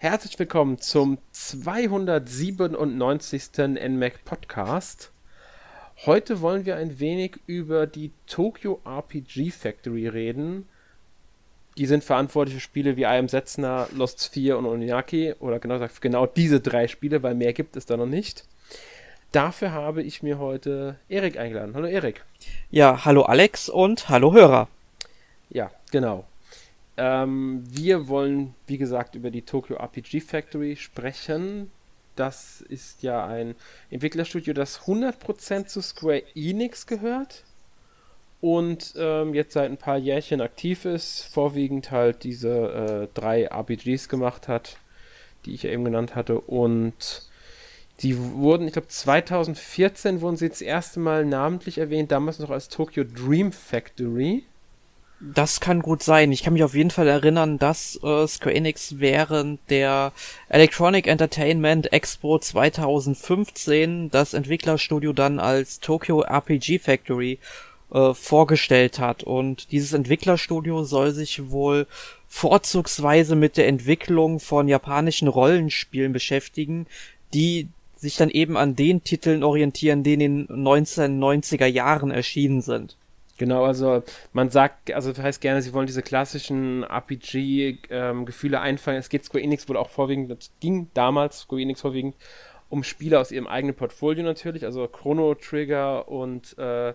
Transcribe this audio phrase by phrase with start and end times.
[0.00, 3.50] Herzlich willkommen zum 297.
[3.58, 5.10] NMAC Podcast.
[6.06, 10.68] Heute wollen wir ein wenig über die Tokyo RPG Factory reden.
[11.78, 15.34] Die sind verantwortlich für Spiele wie I Am Setzner, Lost Sphere und Oniaki.
[15.40, 18.44] Oder genau gesagt, genau diese drei Spiele, weil mehr gibt es da noch nicht.
[19.32, 21.74] Dafür habe ich mir heute Erik eingeladen.
[21.74, 22.24] Hallo Erik.
[22.70, 24.68] Ja, hallo Alex und hallo Hörer.
[25.50, 26.24] Ja, genau.
[26.98, 31.70] Ähm, wir wollen, wie gesagt, über die Tokyo RPG Factory sprechen.
[32.16, 33.54] Das ist ja ein
[33.90, 37.44] Entwicklerstudio, das 100% zu Square Enix gehört
[38.40, 44.08] und ähm, jetzt seit ein paar Jährchen aktiv ist, vorwiegend halt diese äh, drei RPGs
[44.08, 44.78] gemacht hat,
[45.44, 47.28] die ich ja eben genannt hatte und
[48.00, 52.68] die wurden, ich glaube 2014 wurden sie das erste Mal namentlich erwähnt, damals noch als
[52.68, 54.44] Tokyo Dream Factory.
[55.20, 56.30] Das kann gut sein.
[56.30, 60.12] Ich kann mich auf jeden Fall erinnern, dass äh, Square Enix während der
[60.48, 67.40] Electronic Entertainment Expo 2015 das Entwicklerstudio dann als Tokyo RPG Factory
[67.92, 69.24] äh, vorgestellt hat.
[69.24, 71.88] Und dieses Entwicklerstudio soll sich wohl
[72.28, 76.86] vorzugsweise mit der Entwicklung von japanischen Rollenspielen beschäftigen,
[77.34, 77.66] die
[77.96, 82.94] sich dann eben an den Titeln orientieren, die in den 1990er Jahren erschienen sind.
[83.38, 88.98] Genau, also man sagt, also das heißt gerne, sie wollen diese klassischen RPG-Gefühle ähm, einfangen.
[88.98, 92.16] Es geht Square Enix wohl auch vorwiegend, das ging damals Square Enix vorwiegend
[92.68, 96.92] um Spiele aus ihrem eigenen Portfolio natürlich, also Chrono Trigger und äh,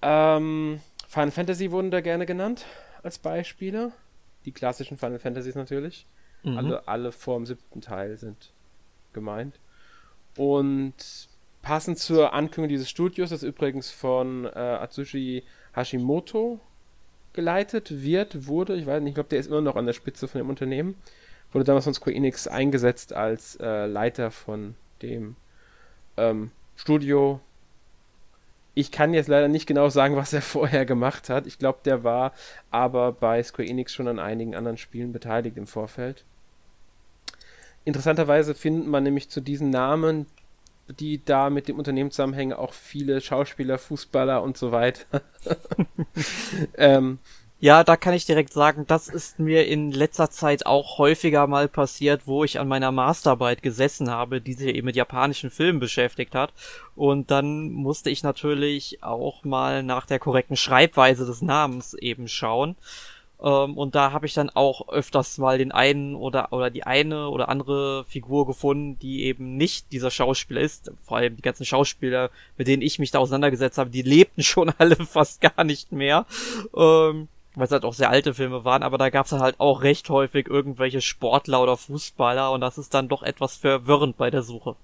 [0.00, 2.64] ähm, Final Fantasy wurden da gerne genannt
[3.02, 3.92] als Beispiele.
[4.44, 6.06] Die klassischen Final Fantasies natürlich.
[6.42, 6.58] Mhm.
[6.58, 8.52] Alle, alle vor dem siebten Teil sind
[9.12, 9.58] gemeint.
[10.36, 11.28] Und
[11.64, 15.44] Passend zur Ankündigung dieses Studios, das übrigens von äh, Atsushi
[15.74, 16.60] Hashimoto
[17.32, 20.28] geleitet wird, wurde, ich weiß nicht, ich glaube, der ist immer noch an der Spitze
[20.28, 20.94] von dem Unternehmen,
[21.52, 25.36] wurde damals von Square Enix eingesetzt als äh, Leiter von dem
[26.18, 27.40] ähm, Studio.
[28.74, 31.46] Ich kann jetzt leider nicht genau sagen, was er vorher gemacht hat.
[31.46, 32.34] Ich glaube, der war
[32.70, 36.26] aber bei Square Enix schon an einigen anderen Spielen beteiligt im Vorfeld.
[37.86, 40.26] Interessanterweise findet man nämlich zu diesen Namen
[40.88, 45.22] die da mit dem Unternehmen zusammenhängen, auch viele Schauspieler, Fußballer und so weiter.
[46.76, 47.18] ähm,
[47.60, 51.66] ja, da kann ich direkt sagen, das ist mir in letzter Zeit auch häufiger mal
[51.66, 56.34] passiert, wo ich an meiner Masterarbeit gesessen habe, die sich eben mit japanischen Filmen beschäftigt
[56.34, 56.52] hat.
[56.94, 62.76] Und dann musste ich natürlich auch mal nach der korrekten Schreibweise des Namens eben schauen.
[63.44, 67.28] Ähm, und da habe ich dann auch öfters mal den einen oder oder die eine
[67.28, 70.90] oder andere Figur gefunden, die eben nicht dieser Schauspieler ist.
[71.04, 74.72] Vor allem die ganzen Schauspieler, mit denen ich mich da auseinandergesetzt habe, die lebten schon
[74.78, 76.26] alle fast gar nicht mehr.
[76.74, 79.82] Ähm, weil es halt auch sehr alte Filme waren, aber da gab es halt auch
[79.82, 84.42] recht häufig irgendwelche Sportler oder Fußballer und das ist dann doch etwas verwirrend bei der
[84.42, 84.74] Suche.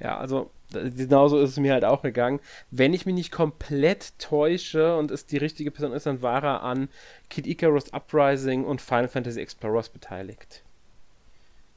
[0.00, 2.40] Ja, also genauso ist es mir halt auch gegangen.
[2.70, 6.62] Wenn ich mich nicht komplett täusche und es die richtige Person ist, dann war er
[6.62, 6.88] an
[7.30, 10.62] Kid Icarus Uprising und Final Fantasy Explorers beteiligt.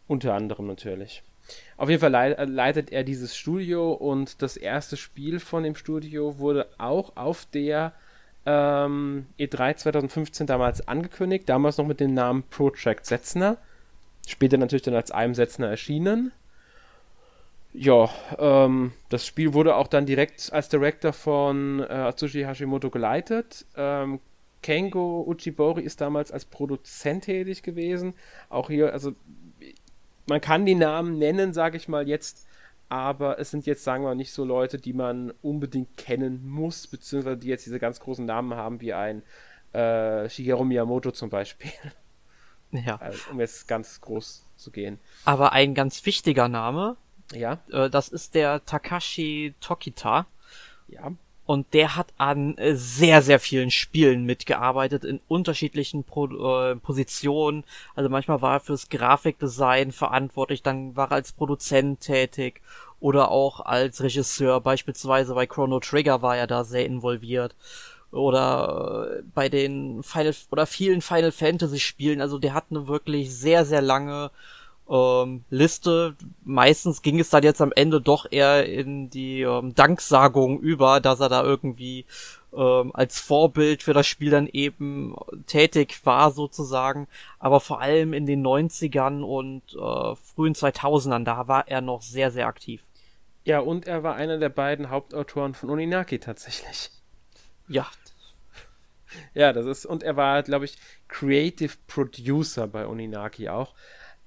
[0.07, 1.23] Unter anderem natürlich.
[1.77, 6.67] Auf jeden Fall leitet er dieses Studio und das erste Spiel von dem Studio wurde
[6.77, 7.93] auch auf der
[8.45, 13.57] ähm, E3 2015 damals angekündigt, damals noch mit dem Namen Project Setzner.
[14.27, 16.31] Später natürlich dann als einem Setzner erschienen.
[17.73, 23.65] Ja, ähm, das Spiel wurde auch dann direkt als Director von äh, Atsushi Hashimoto geleitet.
[23.75, 24.19] Ähm,
[24.63, 28.15] Kengo Uchibori ist damals als Produzent tätig gewesen.
[28.49, 29.13] Auch hier, also
[30.27, 32.47] man kann die Namen nennen, sage ich mal jetzt,
[32.89, 36.87] aber es sind jetzt, sagen wir mal, nicht so Leute, die man unbedingt kennen muss,
[36.87, 39.23] beziehungsweise die jetzt diese ganz großen Namen haben, wie ein
[39.73, 41.71] äh, Shigeru Miyamoto zum Beispiel.
[42.71, 42.97] Ja.
[42.97, 44.99] Also, um jetzt ganz groß zu gehen.
[45.23, 46.97] Aber ein ganz wichtiger Name,
[47.33, 47.59] ja.
[47.71, 50.25] Äh, das ist der Takashi Tokita.
[50.87, 51.11] Ja.
[51.47, 57.63] Und der hat an äh, sehr, sehr vielen Spielen mitgearbeitet, in unterschiedlichen Pro äh, Positionen.
[57.95, 62.61] Also manchmal war er fürs Grafikdesign verantwortlich, dann war er als Produzent tätig
[62.99, 64.59] oder auch als Regisseur.
[64.59, 67.55] Beispielsweise bei Chrono Trigger war er da sehr involviert.
[68.11, 72.19] Oder äh, bei den Final oder vielen Final Fantasy Spielen.
[72.19, 74.31] Also der hat eine wirklich sehr, sehr lange
[74.89, 76.15] ähm, Liste.
[76.43, 81.19] Meistens ging es dann jetzt am Ende doch eher in die ähm, Danksagung über, dass
[81.19, 82.05] er da irgendwie
[82.53, 87.07] ähm, als Vorbild für das Spiel dann eben tätig war sozusagen.
[87.39, 92.31] Aber vor allem in den 90ern und äh, frühen 2000ern, da war er noch sehr,
[92.31, 92.83] sehr aktiv.
[93.43, 96.91] Ja, und er war einer der beiden Hauptautoren von Uninaki tatsächlich.
[97.67, 97.87] Ja.
[99.33, 103.73] Ja, das ist, und er war, glaube ich, Creative Producer bei Uninaki auch.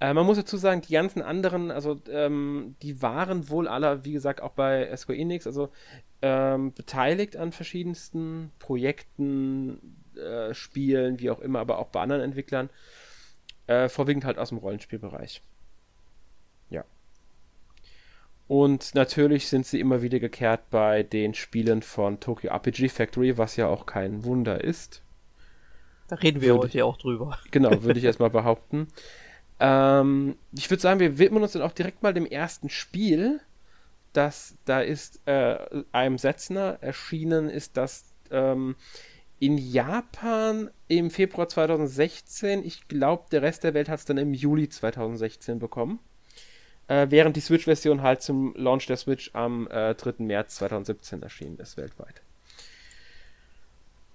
[0.01, 4.13] Äh, man muss dazu sagen, die ganzen anderen, also ähm, die waren wohl alle, wie
[4.13, 5.69] gesagt, auch bei Square Enix, also
[6.23, 12.71] ähm, beteiligt an verschiedensten Projekten, äh, Spielen, wie auch immer, aber auch bei anderen Entwicklern.
[13.67, 15.43] Äh, vorwiegend halt aus dem Rollenspielbereich.
[16.71, 16.85] Ja.
[18.49, 23.57] Und natürlich sind sie immer wieder gekehrt bei den Spielen von Tokyo RPG Factory, was
[23.57, 25.03] ja auch kein Wunder ist.
[26.09, 27.39] Da reden wir würde heute ja auch drüber.
[27.51, 28.89] Genau, würde ich erstmal behaupten.
[29.61, 33.41] Ähm, ich würde sagen, wir widmen uns dann auch direkt mal dem ersten Spiel.
[34.13, 35.59] Das, da ist äh,
[35.93, 38.75] einem Setzner erschienen, ist das ähm,
[39.39, 42.65] in Japan im Februar 2016.
[42.65, 46.01] Ich glaube, der Rest der Welt hat es dann im Juli 2016 bekommen.
[46.89, 50.25] Äh, während die Switch-Version halt zum Launch der Switch am äh, 3.
[50.25, 52.23] März 2017 erschienen ist weltweit.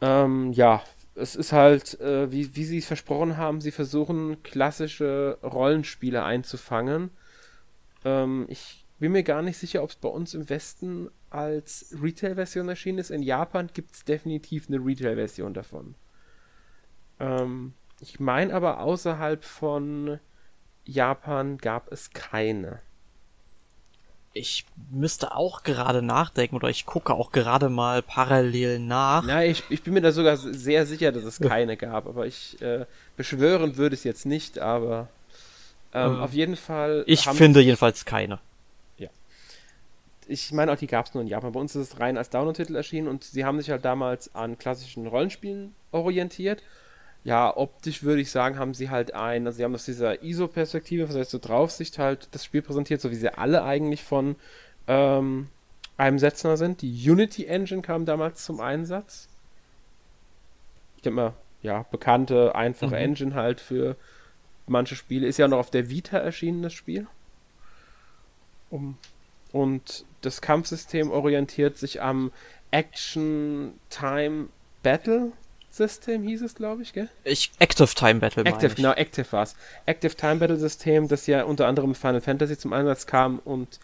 [0.02, 0.84] Ähm, ja,
[1.16, 7.10] es ist halt, äh, wie, wie sie es versprochen haben, sie versuchen klassische Rollenspiele einzufangen.
[8.04, 12.70] Ähm, ich bin mir gar nicht sicher, ob es bei uns im Westen als Retail-Version
[12.70, 13.12] erschienen ist.
[13.12, 15.96] In Japan gibt es definitiv eine Retail-Version davon.
[17.20, 20.20] Ähm, ich meine aber, außerhalb von
[20.84, 22.82] Japan gab es keine.
[24.38, 29.26] Ich müsste auch gerade nachdenken oder ich gucke auch gerade mal parallel nach.
[29.28, 32.62] Ja, ich, ich bin mir da sogar sehr sicher, dass es keine gab, aber ich
[32.62, 32.86] äh,
[33.16, 35.08] beschwören würde es jetzt nicht, aber
[35.94, 37.04] ähm, ähm, auf jeden Fall.
[37.08, 38.40] Ich finde jedenfalls keine
[40.28, 41.52] ich meine auch, die gab es nur in Japan.
[41.52, 44.58] Bei uns ist es rein als Download-Titel erschienen und sie haben sich halt damals an
[44.58, 46.64] klassischen Rollenspielen orientiert.
[47.26, 51.08] Ja, optisch würde ich sagen, haben sie halt ein, also sie haben aus dieser ISO-Perspektive,
[51.08, 54.36] das heißt so Draufsicht halt das Spiel präsentiert, so wie sie alle eigentlich von
[54.88, 55.48] ähm,
[55.98, 56.84] einem Setzner sind.
[56.84, 59.28] Die Unity Engine kam damals zum Einsatz.
[60.98, 61.34] Ich denke mal,
[61.64, 63.02] ja, bekannte, einfache mhm.
[63.02, 63.96] Engine halt für
[64.68, 65.26] manche Spiele.
[65.26, 67.08] Ist ja noch auf der Vita erschienen, das Spiel.
[68.70, 69.00] Um
[69.52, 72.32] und das Kampfsystem orientiert sich am
[72.72, 74.50] Action Time
[74.84, 75.32] Battle
[75.76, 77.10] System hieß es, glaube ich, gell?
[77.24, 78.46] Ich, Active Time Battle.
[78.46, 79.56] Active, genau, Active war's.
[79.86, 83.80] Active Time Battle System, das ja unter anderem Final Fantasy zum Einsatz kam und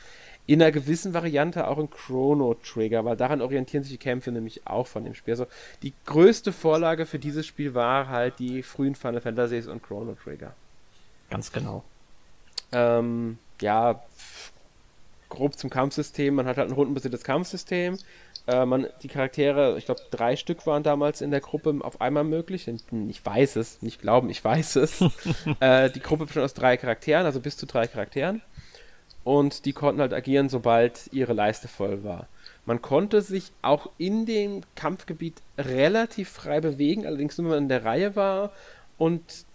[0.48, 4.66] in einer gewissen Variante auch in Chrono Trigger, weil daran orientieren sich die Kämpfe nämlich
[4.66, 5.34] auch von dem Spiel.
[5.34, 5.48] Also
[5.84, 10.54] die größte Vorlage für dieses Spiel war halt die frühen Final Fantasies und Chrono Trigger.
[11.30, 11.84] Ganz genau.
[12.72, 14.02] Ähm, ja,
[15.30, 16.36] grob zum Kampfsystem.
[16.36, 17.98] Man hat halt ein rundenbasiertes Kampfsystem.
[18.48, 22.24] Äh, man, die Charaktere, ich glaube, drei Stück waren damals in der Gruppe auf einmal
[22.24, 22.68] möglich.
[23.10, 25.02] Ich weiß es, nicht glauben, ich weiß es.
[25.60, 28.42] äh, die Gruppe bestand aus drei Charakteren, also bis zu drei Charakteren.
[29.24, 32.28] Und die konnten halt agieren, sobald ihre Leiste voll war.
[32.66, 37.70] Man konnte sich auch in dem Kampfgebiet relativ frei bewegen, allerdings nur wenn man in
[37.70, 38.52] der Reihe war.
[38.98, 39.46] Und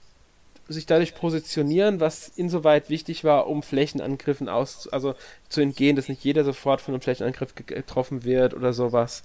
[0.68, 5.14] sich dadurch positionieren, was insoweit wichtig war, um Flächenangriffen aus, also
[5.48, 9.22] zu entgehen, dass nicht jeder sofort von einem Flächenangriff getroffen wird oder sowas.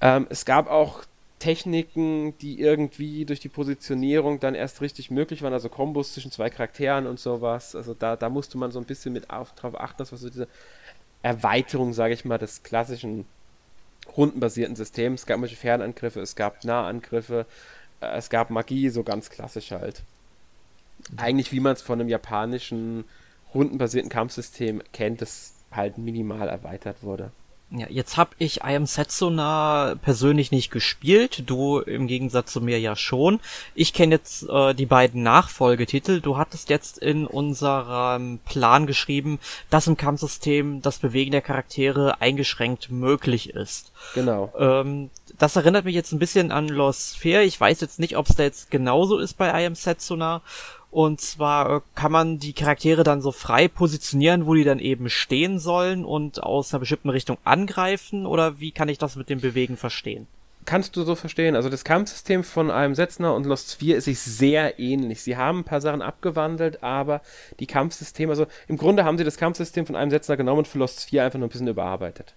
[0.00, 1.02] Ähm, es gab auch
[1.38, 6.50] Techniken, die irgendwie durch die Positionierung dann erst richtig möglich waren, also Kombos zwischen zwei
[6.50, 7.74] Charakteren und sowas.
[7.74, 10.30] Also da, da musste man so ein bisschen mit auf, drauf achten, dass was so
[10.30, 10.48] diese
[11.22, 13.26] Erweiterung, sage ich mal, des klassischen
[14.16, 15.22] rundenbasierten Systems.
[15.22, 17.46] Es gab manche Fernangriffe, es gab Nahangriffe,
[18.00, 20.02] äh, es gab Magie, so ganz klassisch halt
[21.16, 23.04] eigentlich wie man es von einem japanischen
[23.54, 27.30] rundenbasierten Kampfsystem kennt, das halt minimal erweitert wurde.
[27.70, 32.80] Ja, jetzt hab ich I Am Setsuna persönlich nicht gespielt, du im Gegensatz zu mir
[32.80, 33.40] ja schon.
[33.74, 36.22] Ich kenne jetzt äh, die beiden Nachfolgetitel.
[36.22, 39.38] Du hattest jetzt in unserem Plan geschrieben,
[39.68, 43.92] dass im Kampfsystem das Bewegen der Charaktere eingeschränkt möglich ist.
[44.14, 44.50] Genau.
[44.58, 47.42] Ähm, das erinnert mich jetzt ein bisschen an Lost Sphere.
[47.42, 50.40] Ich weiß jetzt nicht, ob es da jetzt genauso ist bei I Am Setsuna
[50.90, 55.10] und zwar äh, kann man die Charaktere dann so frei positionieren, wo die dann eben
[55.10, 58.26] stehen sollen und aus einer bestimmten Richtung angreifen?
[58.26, 60.26] Oder wie kann ich das mit dem Bewegen verstehen?
[60.64, 61.56] Kannst du so verstehen.
[61.56, 65.22] Also das Kampfsystem von einem Setzner und Lost 4 ist sich sehr ähnlich.
[65.22, 67.22] Sie haben ein paar Sachen abgewandelt, aber
[67.58, 70.78] die Kampfsysteme, also im Grunde haben sie das Kampfsystem von einem Setzner genommen und für
[70.78, 72.34] Lost 4 einfach nur ein bisschen überarbeitet.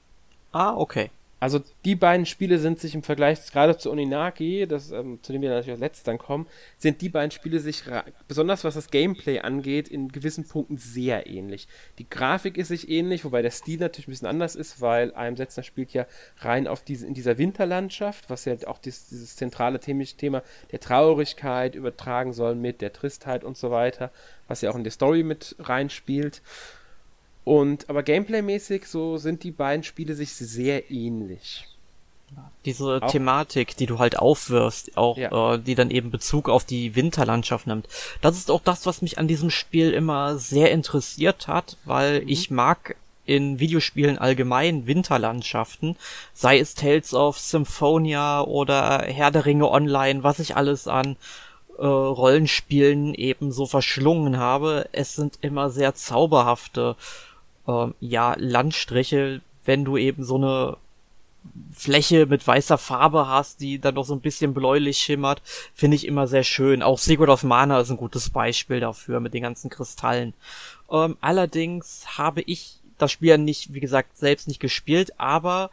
[0.54, 1.10] Ah, okay.
[1.42, 5.42] Also die beiden Spiele sind sich im Vergleich gerade zu Oninaki, das, ähm, zu dem
[5.42, 6.46] wir natürlich als letztes dann kommen,
[6.78, 7.84] sind die beiden Spiele sich,
[8.28, 11.68] besonders was das Gameplay angeht, in gewissen Punkten sehr ähnlich.
[11.98, 15.36] Die Grafik ist sich ähnlich, wobei der Stil natürlich ein bisschen anders ist, weil einem
[15.36, 16.06] Setzner spielt ja
[16.38, 21.74] rein auf diese, in dieser Winterlandschaft, was ja auch dieses, dieses zentrale Thema der Traurigkeit
[21.74, 24.12] übertragen soll mit der Tristheit und so weiter,
[24.48, 26.44] was ja auch in der Story mit reinspielt.
[27.44, 31.68] Und aber gameplaymäßig so sind die beiden Spiele sich sehr ähnlich.
[32.66, 33.12] diese auch.
[33.12, 35.56] Thematik, die du halt aufwirfst, auch ja.
[35.56, 37.88] äh, die dann eben Bezug auf die Winterlandschaft nimmt.
[38.22, 42.30] Das ist auch das, was mich an diesem Spiel immer sehr interessiert hat, weil mhm.
[42.30, 42.96] ich mag
[43.26, 45.96] in Videospielen allgemein Winterlandschaften,
[46.34, 51.18] sei es Tales of Symphonia oder Herr der Ringe Online, was ich alles an
[51.78, 54.90] äh, Rollenspielen eben so verschlungen habe.
[54.92, 56.96] Es sind immer sehr zauberhafte
[57.68, 60.78] äh, ja Landstriche, wenn du eben so eine
[61.74, 65.42] Fläche mit weißer Farbe hast, die dann noch so ein bisschen bläulich schimmert,
[65.74, 66.84] finde ich immer sehr schön.
[66.84, 70.34] Auch Secret of Mana ist ein gutes Beispiel dafür mit den ganzen Kristallen.
[70.92, 75.72] Ähm, allerdings habe ich das Spiel ja nicht, wie gesagt, selbst nicht gespielt, aber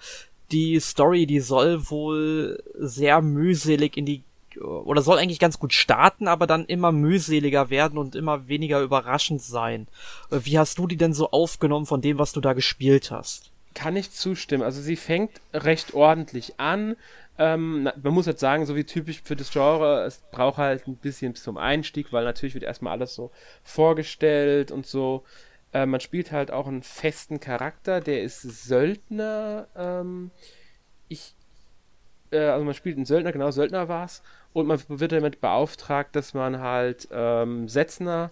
[0.50, 4.22] die Story, die soll wohl sehr mühselig in die
[4.60, 9.42] oder soll eigentlich ganz gut starten, aber dann immer mühseliger werden und immer weniger überraschend
[9.42, 9.86] sein.
[10.30, 13.50] Äh, wie hast du die denn so aufgenommen von dem, was du da gespielt hast?
[13.74, 14.62] Kann ich zustimmen.
[14.62, 16.96] Also sie fängt recht ordentlich an.
[17.38, 20.96] Ähm, man muss jetzt sagen, so wie typisch für das Genre, es braucht halt ein
[20.96, 23.30] bisschen zum Einstieg, weil natürlich wird erstmal alles so
[23.62, 25.24] vorgestellt und so.
[25.72, 29.68] Äh, man spielt halt auch einen festen Charakter, der ist Söldner.
[29.76, 30.32] Ähm,
[31.08, 31.34] ich,
[32.32, 34.22] äh, also man spielt einen Söldner, genau, Söldner war es.
[34.52, 38.30] Und man wird damit beauftragt, dass man halt ähm, Setzner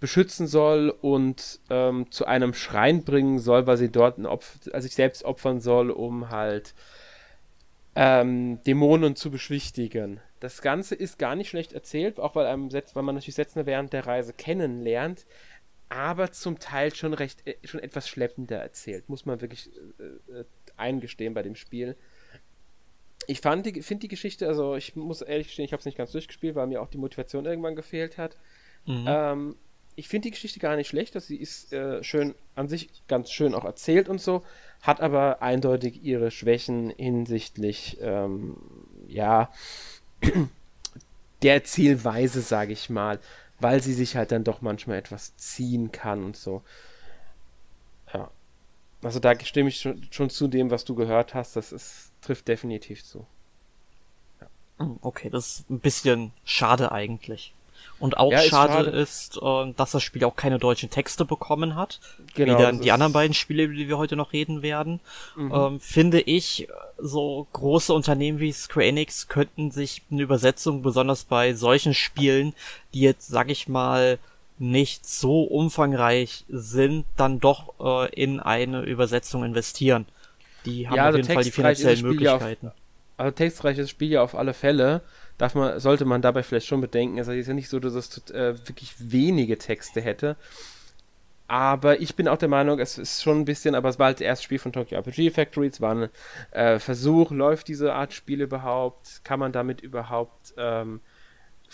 [0.00, 4.86] beschützen soll und ähm, zu einem Schrein bringen soll, weil sie dort ein Opfer, also
[4.86, 6.74] sich selbst opfern soll, um halt
[7.94, 10.20] ähm, Dämonen zu beschwichtigen.
[10.40, 13.66] Das Ganze ist gar nicht schlecht erzählt, auch weil, einem Setz, weil man natürlich Setzner
[13.66, 15.26] während der Reise kennenlernt,
[15.90, 20.44] aber zum Teil schon recht, äh, schon etwas schleppender erzählt, muss man wirklich äh, äh
[20.76, 21.94] eingestehen bei dem Spiel.
[23.26, 26.54] Ich finde die Geschichte, also ich muss ehrlich gestehen, ich habe es nicht ganz durchgespielt,
[26.54, 28.36] weil mir auch die Motivation irgendwann gefehlt hat.
[28.86, 29.04] Mhm.
[29.06, 29.56] Ähm,
[29.96, 33.30] ich finde die Geschichte gar nicht schlecht, dass sie ist äh, schön an sich ganz
[33.30, 34.42] schön auch erzählt und so,
[34.80, 38.56] hat aber eindeutig ihre Schwächen hinsichtlich ähm,
[39.08, 39.52] ja
[41.42, 43.18] der Erzählweise, sage ich mal,
[43.58, 46.62] weil sie sich halt dann doch manchmal etwas ziehen kann und so.
[49.02, 51.56] Also da stimme ich schon, schon zu dem, was du gehört hast.
[51.56, 53.26] Das ist, trifft definitiv zu.
[54.40, 54.90] Ja.
[55.00, 57.54] Okay, das ist ein bisschen schade eigentlich.
[57.98, 59.66] Und auch ja, schade, ist, schade.
[59.66, 62.00] ist, äh, dass das Spiel auch keine deutschen Texte bekommen hat.
[62.34, 65.00] Genau, Wie dann die anderen beiden Spiele, über die wir heute noch reden werden.
[65.36, 65.52] Mhm.
[65.54, 71.52] Ähm, finde ich, so große Unternehmen wie Square Enix könnten sich eine Übersetzung, besonders bei
[71.52, 72.54] solchen Spielen,
[72.94, 74.18] die jetzt, sag ich mal,
[74.60, 80.06] nicht so umfangreich sind, dann doch äh, in eine Übersetzung investieren.
[80.64, 82.68] Die haben ja, also auf jeden Fall die finanziellen Möglichkeiten.
[82.68, 82.74] Auf,
[83.16, 85.02] also textreich ist das Spiel ja auf alle Fälle
[85.40, 87.18] darf man, sollte man dabei vielleicht schon bedenken.
[87.18, 90.36] Also es ist ja nicht so, dass es äh, wirklich wenige Texte hätte.
[91.48, 94.18] Aber ich bin auch der Meinung, es ist schon ein bisschen, aber es war halt
[94.18, 95.66] das erste Spiel von Tokyo RPG Factory.
[95.66, 96.08] Es war ein
[96.52, 99.22] äh, Versuch, läuft diese Art Spiel überhaupt?
[99.24, 101.00] Kann man damit überhaupt ähm,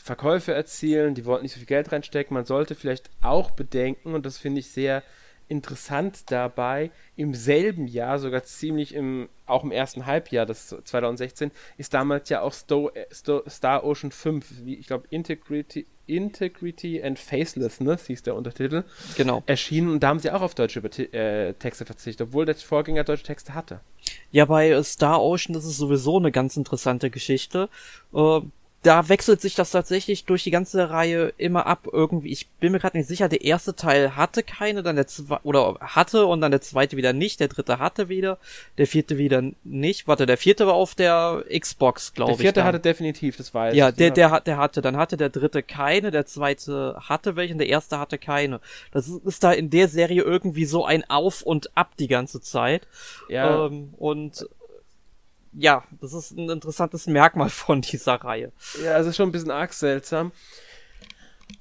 [0.07, 1.15] Verkäufe erzielen?
[1.15, 2.35] Die wollten nicht so viel Geld reinstecken.
[2.35, 5.03] Man sollte vielleicht auch bedenken, und das finde ich sehr
[5.49, 11.95] interessant dabei, im selben Jahr, sogar ziemlich im, auch im ersten Halbjahr des 2016, ist
[11.95, 18.07] damals ja auch Sto, Sto, Star Ocean 5, wie ich glaube Integrity, Integrity and Facelessness
[18.07, 18.85] hieß der Untertitel,
[19.17, 19.43] genau.
[19.47, 20.81] erschienen und da haben sie auch auf deutsche
[21.13, 23.81] äh, Texte verzichtet, obwohl der Vorgänger deutsche Texte hatte.
[24.31, 27.69] Ja, bei Star Ocean ist es sowieso eine ganz interessante Geschichte.
[28.13, 28.41] Äh,
[28.83, 32.30] da wechselt sich das tatsächlich durch die ganze Reihe immer ab irgendwie.
[32.30, 35.76] Ich bin mir gerade nicht sicher, der erste Teil hatte keine, dann der zweite, oder
[35.80, 38.38] hatte und dann der zweite wieder nicht, der dritte hatte wieder,
[38.78, 40.06] der vierte wieder nicht.
[40.06, 42.38] Warte, der vierte war auf der Xbox, glaube ich.
[42.38, 42.66] Der vierte dann.
[42.68, 46.26] hatte definitiv, das war Ja, der, der, der hatte, dann hatte der dritte keine, der
[46.26, 48.61] zweite hatte welche und der erste hatte keine.
[48.92, 52.40] Das ist, ist da in der Serie irgendwie so ein Auf und Ab die ganze
[52.40, 52.87] Zeit.
[53.28, 53.66] Ja.
[53.66, 54.47] Ähm, und
[55.59, 58.53] ja, das ist ein interessantes Merkmal von dieser Reihe.
[58.83, 60.33] Ja, es ist schon ein bisschen arg seltsam.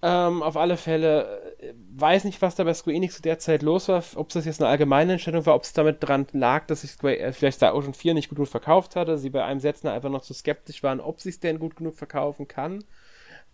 [0.02, 3.62] Ähm, auf alle Fälle äh, weiß nicht, was da bei Square Enix zu der Zeit
[3.62, 6.82] los war, ob das jetzt eine allgemeine Entscheidung war, ob es damit dran lag, dass
[6.82, 9.60] sich Square äh, vielleicht Star Ocean 4 nicht gut genug verkauft hatte, sie bei einem
[9.60, 12.84] Setzen einfach noch zu skeptisch waren, ob sie es denn gut genug verkaufen kann.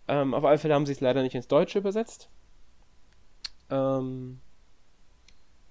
[0.08, 2.28] Ähm, auf alle Fälle haben sie es leider nicht ins Deutsche übersetzt.
[3.70, 4.40] Ähm,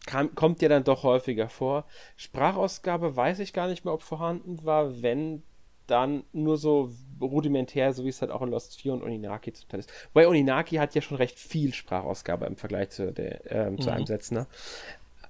[0.05, 1.85] kam, kommt ja dann doch häufiger vor.
[2.17, 5.01] Sprachausgabe weiß ich gar nicht mehr, ob vorhanden war.
[5.01, 5.43] Wenn,
[5.91, 9.69] dann nur so rudimentär, so wie es halt auch in Lost 4 und Oninaki zum
[9.69, 9.91] Teil ist.
[10.13, 13.95] Weil Oninaki hat ja schon recht viel Sprachausgabe im Vergleich zu, der, ähm, zu mhm.
[13.95, 14.47] einem Setzner.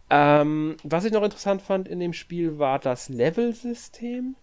[0.10, 4.36] Ähm, was ich noch interessant fand in dem Spiel war das Level-System,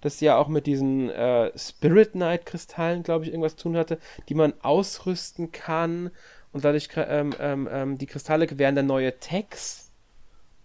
[0.00, 3.98] das ja auch mit diesen äh, Spirit Knight Kristallen, glaube ich, irgendwas zu tun hatte,
[4.28, 6.10] die man ausrüsten kann
[6.52, 9.90] und dadurch ähm, ähm, ähm, die Kristalle gewähren dann neue Tags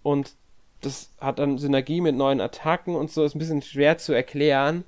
[0.04, 0.36] und
[0.82, 4.84] das hat dann Synergie mit neuen Attacken und so, ist ein bisschen schwer zu erklären.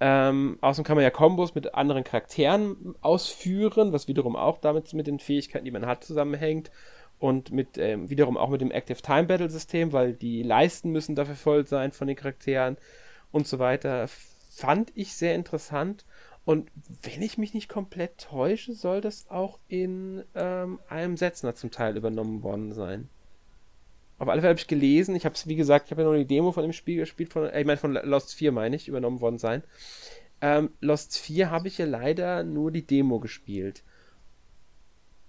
[0.00, 5.06] Ähm, außerdem kann man ja Kombos mit anderen Charakteren ausführen, was wiederum auch damit mit
[5.06, 6.70] den Fähigkeiten, die man hat, zusammenhängt.
[7.18, 11.14] Und mit ähm, wiederum auch mit dem Active Time Battle System, weil die Leisten müssen
[11.14, 12.78] dafür voll sein von den Charakteren
[13.30, 14.08] und so weiter.
[14.08, 16.06] Fand ich sehr interessant.
[16.44, 16.70] Und
[17.02, 21.96] wenn ich mich nicht komplett täusche, soll das auch in ähm, einem Setzner zum Teil
[21.96, 23.08] übernommen worden sein.
[24.18, 26.16] Auf alle Fälle habe ich gelesen, ich habe es, wie gesagt, ich habe ja noch
[26.16, 28.88] die Demo von dem Spiel gespielt, von, äh, ich meine von Lost 4 meine ich,
[28.88, 29.62] übernommen worden sein.
[30.40, 33.82] Ähm, Lost 4 habe ich ja leider nur die Demo gespielt.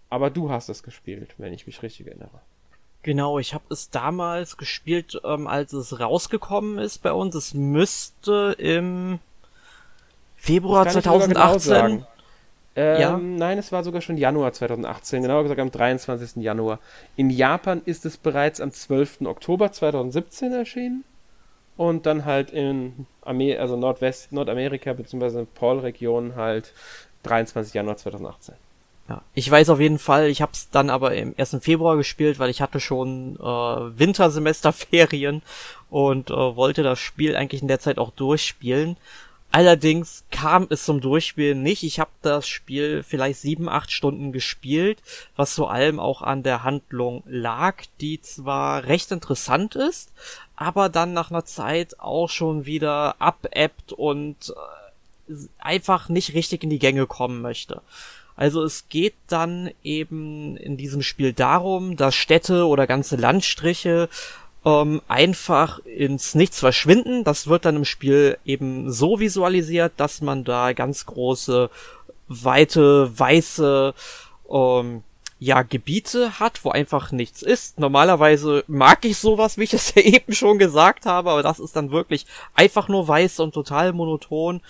[0.09, 2.41] Aber du hast es gespielt, wenn ich mich richtig erinnere.
[3.03, 7.33] Genau, ich habe es damals gespielt, ähm, als es rausgekommen ist bei uns.
[7.33, 9.19] Es müsste im
[10.41, 11.73] Februar 2018.
[11.73, 12.07] Genau
[12.75, 13.17] ähm, ja.
[13.17, 16.41] Nein, es war sogar schon Januar 2018, genauer gesagt am 23.
[16.41, 16.79] Januar.
[17.15, 19.21] In Japan ist es bereits am 12.
[19.25, 21.03] Oktober 2017 erschienen
[21.77, 25.45] und dann halt in Amer also Nordwest, Nordamerika bzw.
[25.53, 26.73] Paul-Region halt
[27.21, 27.75] 23.
[27.75, 28.55] Januar 2018.
[29.09, 31.57] Ja, ich weiß auf jeden Fall, ich habe es dann aber im 1.
[31.61, 35.43] Februar gespielt, weil ich hatte schon äh, Wintersemesterferien
[35.91, 38.97] und äh, wollte das Spiel eigentlich in der Zeit auch durchspielen.
[39.53, 41.83] Allerdings kam es zum Durchspielen nicht.
[41.83, 44.99] Ich habe das Spiel vielleicht sieben, acht Stunden gespielt,
[45.35, 50.13] was vor allem auch an der Handlung lag, die zwar recht interessant ist,
[50.55, 54.53] aber dann nach einer Zeit auch schon wieder abebbt und
[55.29, 57.81] äh, einfach nicht richtig in die Gänge kommen möchte.
[58.37, 64.09] Also es geht dann eben in diesem Spiel darum, dass Städte oder ganze Landstriche
[64.65, 67.23] ähm, einfach ins Nichts verschwinden.
[67.23, 71.69] Das wird dann im Spiel eben so visualisiert, dass man da ganz große,
[72.27, 73.93] weite, weiße
[74.49, 75.03] ähm,
[75.39, 77.79] ja, Gebiete hat, wo einfach nichts ist.
[77.79, 81.75] Normalerweise mag ich sowas, wie ich es ja eben schon gesagt habe, aber das ist
[81.75, 84.61] dann wirklich einfach nur weiß und total monoton.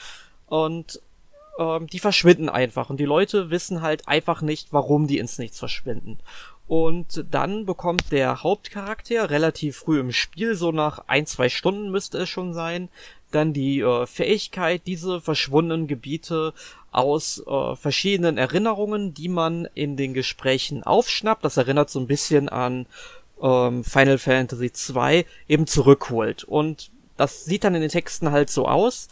[0.47, 1.01] Und
[1.59, 2.89] ähm, die verschwinden einfach.
[2.89, 6.19] Und die Leute wissen halt einfach nicht, warum die ins Nichts verschwinden.
[6.67, 12.19] Und dann bekommt der Hauptcharakter relativ früh im Spiel, so nach ein, zwei Stunden müsste
[12.19, 12.89] es schon sein,
[13.31, 16.53] dann die äh, Fähigkeit, diese verschwundenen Gebiete
[16.91, 22.49] aus äh, verschiedenen Erinnerungen, die man in den Gesprächen aufschnappt, das erinnert so ein bisschen
[22.49, 22.85] an
[23.41, 26.43] ähm, Final Fantasy 2, eben zurückholt.
[26.43, 29.07] Und das sieht dann in den Texten halt so aus,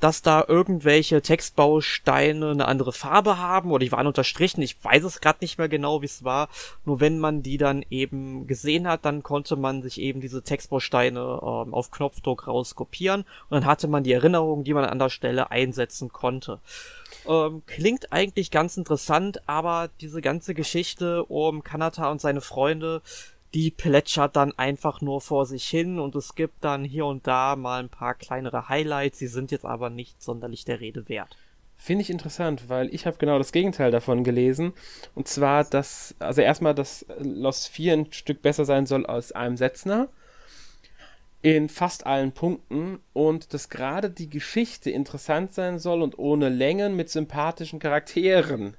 [0.00, 4.62] dass da irgendwelche Textbausteine eine andere Farbe haben oder die waren unterstrichen.
[4.62, 6.48] Ich weiß es gerade nicht mehr genau, wie es war.
[6.84, 11.20] Nur wenn man die dann eben gesehen hat, dann konnte man sich eben diese Textbausteine
[11.20, 15.50] ähm, auf Knopfdruck rauskopieren und dann hatte man die Erinnerungen, die man an der Stelle
[15.50, 16.58] einsetzen konnte.
[17.28, 23.02] Ähm, klingt eigentlich ganz interessant, aber diese ganze Geschichte um Kanata und seine Freunde
[23.54, 27.56] die plätschert dann einfach nur vor sich hin und es gibt dann hier und da
[27.56, 31.36] mal ein paar kleinere Highlights, sie sind jetzt aber nicht sonderlich der Rede wert.
[31.82, 34.74] Finde ich interessant, weil ich habe genau das Gegenteil davon gelesen.
[35.14, 39.56] Und zwar, dass, also erstmal, dass Lost 4 ein Stück besser sein soll als einem
[39.56, 40.08] Setzner.
[41.40, 42.98] In fast allen Punkten.
[43.14, 48.76] Und dass gerade die Geschichte interessant sein soll und ohne Längen mit sympathischen Charakteren.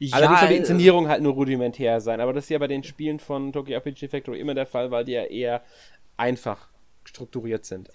[0.00, 2.68] Ja, Allerdings soll die äh, Inszenierung halt nur rudimentär sein, aber das ist ja bei
[2.68, 5.62] den Spielen von Tokyo RPG Factory immer der Fall, weil die ja eher
[6.16, 6.68] einfach
[7.04, 7.90] strukturiert sind.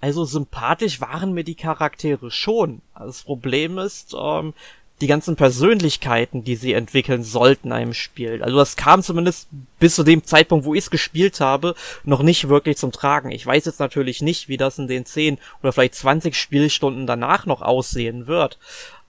[0.00, 2.82] Also sympathisch waren mir die Charaktere schon.
[2.94, 4.52] Das Problem ist, ähm,
[5.00, 8.42] die ganzen Persönlichkeiten, die sie entwickeln sollten in einem Spiel.
[8.42, 9.48] Also das kam zumindest
[9.78, 11.74] bis zu dem Zeitpunkt, wo ich es gespielt habe,
[12.04, 13.30] noch nicht wirklich zum Tragen.
[13.30, 17.46] Ich weiß jetzt natürlich nicht, wie das in den 10 oder vielleicht 20 Spielstunden danach
[17.46, 18.58] noch aussehen wird.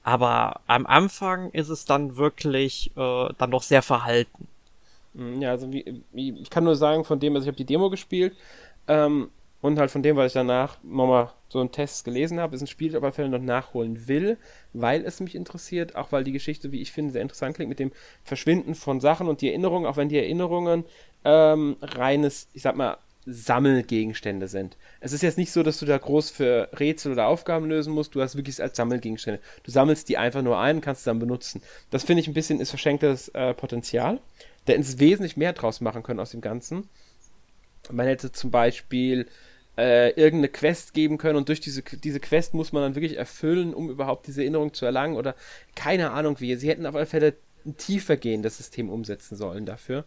[0.04, 4.48] Aber am Anfang ist es dann wirklich äh, dann noch sehr verhalten.
[5.14, 7.66] Mm, ja, also wie, wie, ich kann nur sagen, von dem, also ich habe die
[7.66, 8.36] Demo gespielt
[8.88, 9.30] ähm,
[9.62, 12.68] und halt von dem, was ich danach nochmal so einen Test gelesen habe, ist ein
[12.68, 14.38] Spiel, das auf alle Fälle noch nachholen will,
[14.74, 17.80] weil es mich interessiert, auch weil die Geschichte, wie ich finde, sehr interessant klingt mit
[17.80, 17.92] dem
[18.24, 20.86] Verschwinden von Sachen und die Erinnerungen, auch wenn die Erinnerungen
[21.26, 24.78] ähm, reines, ich sag mal, Sammelgegenstände sind.
[25.00, 28.16] Es ist jetzt nicht so, dass du da groß für Rätsel oder Aufgaben lösen musst,
[28.16, 29.40] du hast wirklich als Sammelgegenstände.
[29.64, 31.62] Du sammelst die einfach nur ein und kannst sie dann benutzen.
[31.92, 34.20] Das finde ich ein bisschen ist verschenktes äh, Potenzial.
[34.66, 36.90] Da hätten sie wesentlich mehr draus machen können aus dem Ganzen.
[37.92, 39.28] Man hätte zum Beispiel
[39.78, 43.74] äh, irgendeine Quest geben können und durch diese, diese Quest muss man dann wirklich erfüllen,
[43.74, 45.36] um überhaupt diese Erinnerung zu erlangen oder
[45.76, 46.56] keine Ahnung wie.
[46.56, 50.06] Sie hätten auf alle Fälle ein tiefer gehendes System umsetzen sollen dafür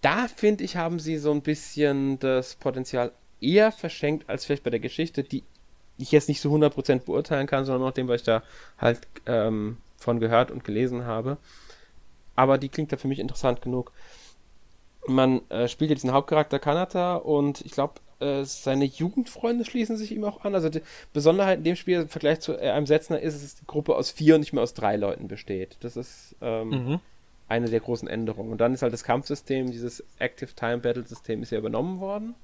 [0.00, 4.70] da finde ich, haben sie so ein bisschen das Potenzial eher verschenkt als vielleicht bei
[4.70, 5.44] der Geschichte, die
[5.96, 8.42] ich jetzt nicht so 100% beurteilen kann, sondern noch dem, was ich da
[8.78, 11.38] halt ähm, von gehört und gelesen habe.
[12.36, 13.92] Aber die klingt da für mich interessant genug.
[15.06, 20.12] man äh, spielt ja diesen Hauptcharakter Kanata und ich glaube, äh, seine Jugendfreunde schließen sich
[20.12, 20.54] ihm auch an.
[20.54, 20.82] Also die
[21.12, 24.10] Besonderheit in dem Spiel im Vergleich zu äh, einem Setzner ist, dass die Gruppe aus
[24.10, 25.76] vier und nicht mehr aus drei Leuten besteht.
[25.80, 27.00] Das ist ähm, mhm.
[27.48, 28.52] Eine der großen Änderungen.
[28.52, 32.34] Und dann ist halt das Kampfsystem, dieses Active Time Battle System ist ja übernommen worden.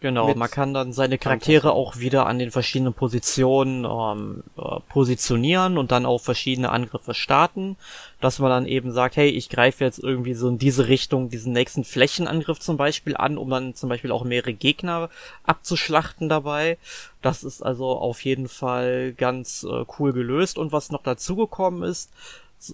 [0.00, 5.78] Genau, man kann dann seine Charaktere auch wieder an den verschiedenen Positionen ähm, äh, positionieren
[5.78, 7.76] und dann auch verschiedene Angriffe starten,
[8.20, 11.54] dass man dann eben sagt, hey, ich greife jetzt irgendwie so in diese Richtung diesen
[11.54, 15.08] nächsten Flächenangriff zum Beispiel an, um dann zum Beispiel auch mehrere Gegner
[15.44, 16.76] abzuschlachten dabei.
[17.22, 22.12] Das ist also auf jeden Fall ganz äh, cool gelöst und was noch dazugekommen ist,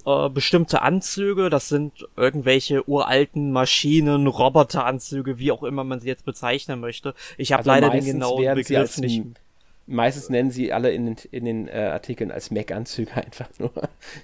[0.07, 6.25] äh, bestimmte Anzüge, das sind irgendwelche uralten Maschinen, Roboteranzüge, wie auch immer man sie jetzt
[6.25, 7.14] bezeichnen möchte.
[7.37, 9.25] Ich habe also leider den genauen Begriff nicht.
[9.87, 13.73] Meistens nennen sie alle in den, in den äh, Artikeln als Mac-Anzüge einfach nur.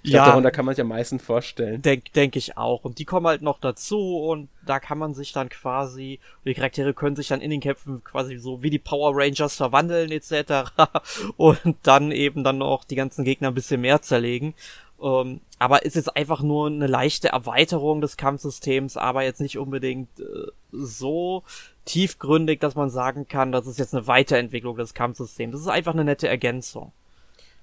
[0.03, 1.83] Ich ja, glaube, darunter kann man sich am meisten vorstellen.
[1.83, 2.85] Denke denk ich auch.
[2.85, 6.95] Und die kommen halt noch dazu und da kann man sich dann quasi, die Charaktere
[6.95, 10.71] können sich dann in den Kämpfen quasi so wie die Power Rangers verwandeln etc.
[11.37, 14.55] und dann eben dann noch die ganzen Gegner ein bisschen mehr zerlegen.
[15.01, 20.09] Ähm, aber ist jetzt einfach nur eine leichte Erweiterung des Kampfsystems, aber jetzt nicht unbedingt
[20.19, 21.45] äh, so
[21.85, 25.53] tiefgründig, dass man sagen kann, das ist jetzt eine Weiterentwicklung des Kampfsystems.
[25.53, 26.93] Das ist einfach eine nette Ergänzung.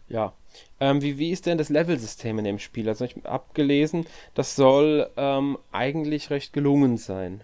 [0.08, 0.34] Ja.
[0.80, 2.88] Ähm, wie, wie ist denn das Level-System in dem Spiel?
[2.88, 7.44] Also ich habe gelesen, das soll ähm, eigentlich recht gelungen sein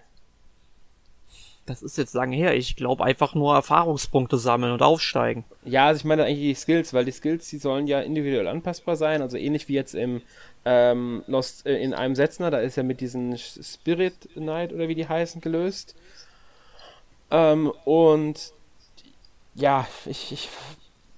[1.71, 2.55] das ist jetzt lange her.
[2.55, 5.43] Ich glaube einfach nur Erfahrungspunkte sammeln und aufsteigen.
[5.65, 8.95] Ja, also ich meine eigentlich die Skills, weil die Skills, die sollen ja individuell anpassbar
[8.95, 9.21] sein.
[9.21, 10.21] Also ähnlich wie jetzt im
[10.65, 14.95] ähm, Lost äh, in einem Setzner, da ist ja mit diesen Spirit Knight oder wie
[14.95, 15.95] die heißen gelöst.
[17.31, 18.53] Ähm, und
[19.55, 20.49] ja, ich, ich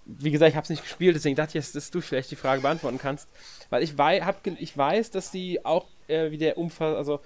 [0.06, 2.62] wie gesagt, ich habe es nicht gespielt, deswegen dachte ich, dass du vielleicht die Frage
[2.62, 3.30] beantworten kannst,
[3.70, 7.22] weil ich, wei hab, ich weiß, dass die auch äh, wie der Umfall, also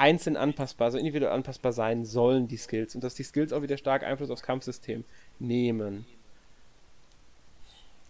[0.00, 2.94] einzeln anpassbar, also individuell anpassbar sein sollen, die Skills.
[2.94, 5.04] Und dass die Skills auch wieder stark Einfluss aufs Kampfsystem
[5.38, 6.06] nehmen.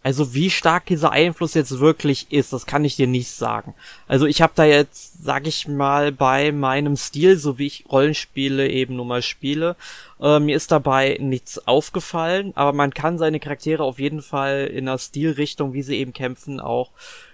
[0.02, 3.74] Also wie stark dieser Einfluss jetzt wirklich ist, das kann ich dir nicht sagen.
[4.08, 8.66] Also ich habe da jetzt, sag ich mal, bei meinem Stil, so wie ich Rollenspiele
[8.68, 9.76] eben nun mal spiele,
[10.18, 14.86] äh, mir ist dabei nichts aufgefallen, aber man kann seine Charaktere auf jeden Fall in
[14.86, 16.92] der Stilrichtung, wie sie eben kämpfen, auch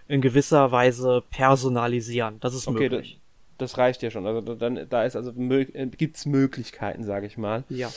[0.09, 2.41] in gewisser Weise personalisieren.
[2.41, 3.21] Das ist okay, möglich
[3.59, 4.27] das reicht ja schon.
[4.27, 7.65] Also dann, da ist also äh, gibt es Möglichkeiten, sage ich mal.
[7.69, 7.91] Ja.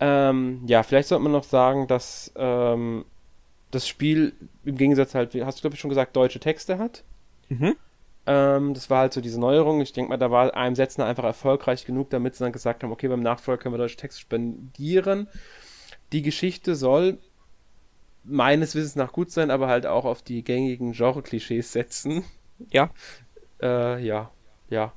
[0.00, 3.04] Ähm, ja, vielleicht sollte man noch sagen, dass ähm,
[3.70, 4.32] das Spiel
[4.64, 7.04] im Gegensatz halt, hast du glaube ich schon gesagt, deutsche Texte hat.
[7.48, 7.76] Mhm.
[8.26, 9.80] Ähm, das war halt so diese Neuerung.
[9.80, 12.92] Ich denke mal, da war einem Setzner einfach erfolgreich genug, damit sie dann gesagt haben,
[12.92, 15.28] okay, beim Nachfolger können wir deutsche Texte spendieren.
[16.12, 17.18] Die Geschichte soll
[18.24, 22.24] meines Wissens nach gut sein, aber halt auch auf die gängigen Genre-Klischees setzen.
[22.70, 22.90] Ja.
[23.60, 24.30] Äh, ja,
[24.68, 24.92] ja,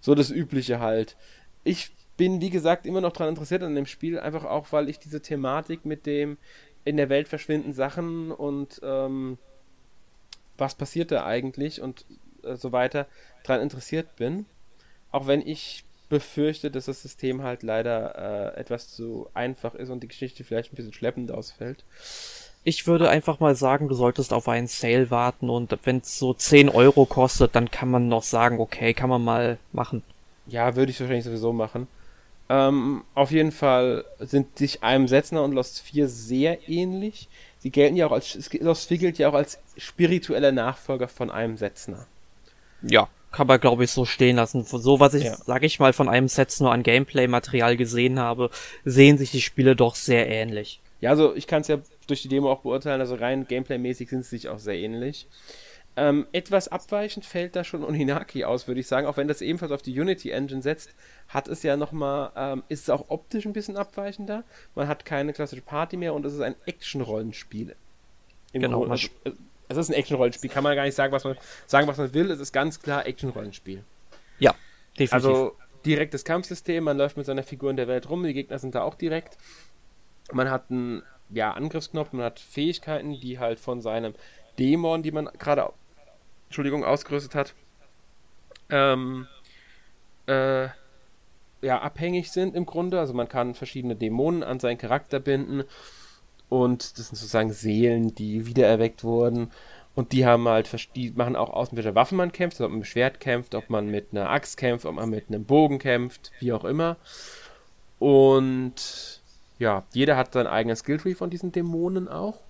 [0.00, 1.16] so das Übliche halt.
[1.64, 4.98] Ich bin, wie gesagt, immer noch daran interessiert an dem Spiel, einfach auch, weil ich
[4.98, 6.38] diese Thematik mit dem
[6.84, 9.38] in der Welt verschwinden Sachen und ähm,
[10.58, 12.04] was passiert da eigentlich und
[12.42, 13.06] äh, so weiter
[13.44, 14.46] daran interessiert bin.
[15.10, 20.02] Auch wenn ich befürchte, dass das System halt leider äh, etwas zu einfach ist und
[20.02, 21.84] die Geschichte vielleicht ein bisschen schleppend ausfällt.
[22.64, 26.32] Ich würde einfach mal sagen, du solltest auf einen Sale warten und wenn es so
[26.32, 30.02] 10 Euro kostet, dann kann man noch sagen, okay, kann man mal machen.
[30.46, 31.88] Ja, würde ich wahrscheinlich sowieso machen.
[32.48, 37.28] Ähm, auf jeden Fall sind sich einem Setzner und Lost 4 sehr ähnlich.
[37.58, 41.56] Sie gelten ja auch als, Lost 4 gilt ja auch als spiritueller Nachfolger von einem
[41.56, 42.06] Setzner.
[42.82, 44.64] Ja, kann man glaube ich so stehen lassen.
[44.64, 45.36] So was ich, ja.
[45.36, 48.50] sag ich mal, von einem Setzner an Gameplay-Material gesehen habe,
[48.84, 50.80] sehen sich die Spiele doch sehr ähnlich.
[51.00, 54.24] Ja, also ich kann es ja durch die Demo auch beurteilen, also rein Gameplay-mäßig sind
[54.24, 55.28] sie sich auch sehr ähnlich.
[55.94, 59.06] Ähm, etwas abweichend fällt da schon Oninaki aus, würde ich sagen.
[59.06, 60.94] Auch wenn das ebenfalls auf die Unity Engine setzt,
[61.28, 64.44] hat es ja nochmal, ähm, ist es auch optisch ein bisschen abweichender.
[64.74, 67.76] Man hat keine klassische Party mehr und es ist ein Action-Rollenspiel.
[68.54, 68.86] Genau.
[68.86, 69.08] Also,
[69.68, 71.36] es ist ein Action-Rollenspiel, kann man gar nicht sagen, was man
[71.66, 72.30] sagen, was man will.
[72.30, 73.84] Es ist ganz klar Action-Rollenspiel.
[74.38, 74.54] Ja,
[74.98, 75.12] definitiv.
[75.12, 78.74] Also direktes Kampfsystem, man läuft mit seiner Figur in der Welt rum, die Gegner sind
[78.74, 79.36] da auch direkt.
[80.32, 84.14] Man hat einen ja, Angriffsknopf, man hat Fähigkeiten, die halt von seinem
[84.58, 85.72] Dämon, die man gerade
[86.46, 87.54] Entschuldigung, ausgerüstet hat,
[88.68, 89.26] ähm,
[90.26, 90.68] äh,
[91.62, 92.98] ja, abhängig sind im Grunde.
[93.00, 95.64] Also man kann verschiedene Dämonen an seinen Charakter binden
[96.48, 99.50] und das sind sozusagen Seelen, die wiedererweckt wurden.
[99.94, 102.80] Und die haben halt, die machen auch aus, mit welcher Waffe man kämpft, ob man
[102.80, 106.30] mit Schwert kämpft, ob man mit einer Axt kämpft, ob man mit einem Bogen kämpft,
[106.40, 106.96] wie auch immer.
[107.98, 109.21] Und
[109.62, 112.40] ja, jeder hat sein eigenes Skilltree von diesen Dämonen auch.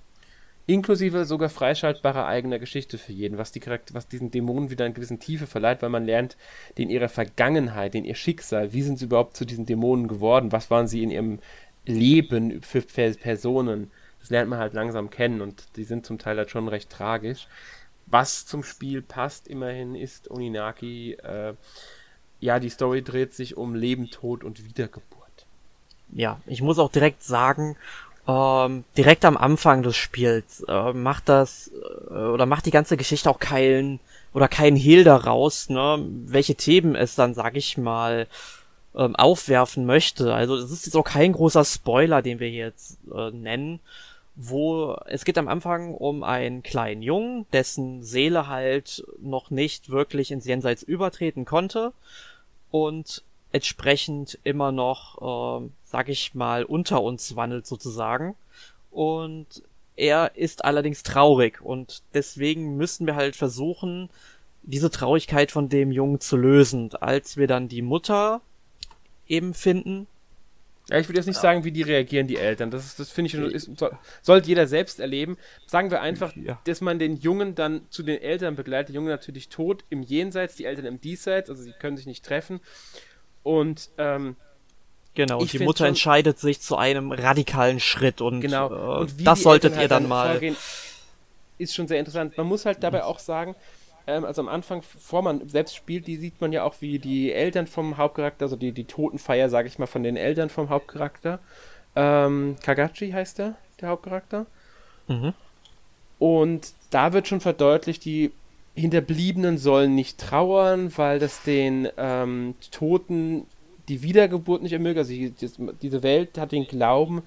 [0.65, 3.61] Inklusive sogar freischaltbarer eigener Geschichte für jeden, was, die
[3.93, 6.39] was diesen Dämonen wieder eine gewisse Tiefe verleiht, weil man lernt
[6.79, 10.71] den ihrer Vergangenheit, den ihr Schicksal, wie sind sie überhaupt zu diesen Dämonen geworden, was
[10.71, 11.41] waren sie in ihrem
[11.85, 13.91] Leben für Personen.
[14.21, 17.47] Das lernt man halt langsam kennen und die sind zum Teil halt schon recht tragisch.
[18.07, 21.55] Was zum Spiel passt immerhin ist Oninaki, äh,
[22.41, 25.12] ja, die Story dreht sich um Leben, Tod und Wiedergeburt.
[26.13, 27.77] Ja, ich muss auch direkt sagen,
[28.29, 31.71] ähm, direkt am Anfang des Spiels äh, macht das
[32.11, 33.99] äh, oder macht die ganze Geschichte auch keinen
[34.33, 38.27] oder keinen Hehl daraus, ne, welche Themen es dann, sag ich mal,
[38.95, 40.35] ähm, aufwerfen möchte.
[40.35, 43.81] Also es ist jetzt auch kein großer Spoiler, den wir jetzt äh, nennen,
[44.35, 50.31] wo es geht am Anfang um einen kleinen Jungen, dessen Seele halt noch nicht wirklich
[50.31, 51.93] ins Jenseits übertreten konnte
[52.71, 53.23] und
[53.53, 58.35] entsprechend immer noch, äh, sag ich mal, unter uns wandelt sozusagen.
[58.91, 59.63] Und
[59.97, 64.11] er ist allerdings traurig und deswegen müssen wir halt versuchen,
[64.63, 66.85] diese Traurigkeit von dem Jungen zu lösen.
[66.85, 68.41] Und als wir dann die Mutter
[69.27, 70.07] eben finden.
[70.89, 71.43] Ja, ich würde jetzt nicht ja.
[71.43, 72.71] sagen, wie die reagieren, die Eltern.
[72.71, 75.37] Das, ist, das finde ich, ist, soll, sollte jeder selbst erleben.
[75.67, 76.61] Sagen wir einfach, ja.
[76.65, 78.89] dass man den Jungen dann zu den Eltern begleitet.
[78.89, 82.25] Der Junge natürlich tot im Jenseits, die Eltern im Diesseits, also sie können sich nicht
[82.25, 82.61] treffen.
[83.43, 84.37] Und ähm,
[85.15, 88.71] Genau, und die Mutter schon, entscheidet sich zu einem radikalen Schritt und, genau.
[88.71, 90.31] Äh, und das solltet ihr dann, dann mal.
[90.31, 90.57] Vorgehen,
[91.59, 92.37] ist schon sehr interessant.
[92.39, 93.55] Man muss halt dabei auch sagen,
[94.07, 97.31] ähm, also am Anfang, bevor man selbst spielt, die sieht man ja auch, wie die
[97.31, 101.41] Eltern vom Hauptcharakter, also die, die Totenfeier, sage ich mal, von den Eltern vom Hauptcharakter.
[101.95, 104.47] Ähm, Kagachi heißt der, der Hauptcharakter.
[105.09, 105.35] Mhm.
[106.19, 108.33] Und da wird schon verdeutlicht, die
[108.75, 113.47] Hinterbliebenen sollen nicht trauern, weil das den ähm, Toten
[113.89, 114.99] die Wiedergeburt nicht ermöglicht.
[114.99, 117.23] Also die, diese Welt hat den Glauben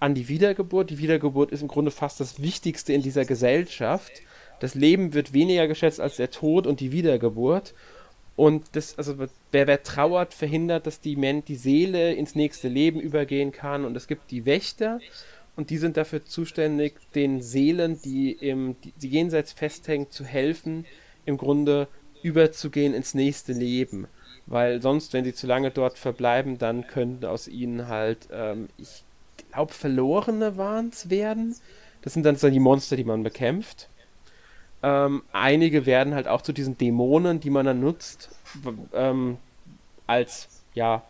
[0.00, 0.90] an die Wiedergeburt.
[0.90, 4.12] Die Wiedergeburt ist im Grunde fast das Wichtigste in dieser Gesellschaft.
[4.60, 7.74] Das Leben wird weniger geschätzt als der Tod und die Wiedergeburt.
[8.36, 13.00] Und das, also wer, wer trauert, verhindert, dass die, Men die Seele ins nächste Leben
[13.00, 13.84] übergehen kann.
[13.84, 15.00] Und es gibt die Wächter
[15.56, 20.84] und die sind dafür zuständig, den Seelen, die im die jenseits festhängen, zu helfen,
[21.24, 21.88] im Grunde
[22.22, 24.06] überzugehen ins nächste Leben.
[24.46, 29.02] Weil sonst, wenn sie zu lange dort verbleiben, dann könnten aus ihnen halt, ähm, ich
[29.50, 31.56] glaube, Verlorene waren es werden.
[32.02, 33.88] Das sind dann so die Monster, die man bekämpft.
[34.82, 38.30] Ähm, einige werden halt auch zu diesen Dämonen, die man dann nutzt,
[38.92, 39.38] ähm,
[40.06, 41.02] als, ja,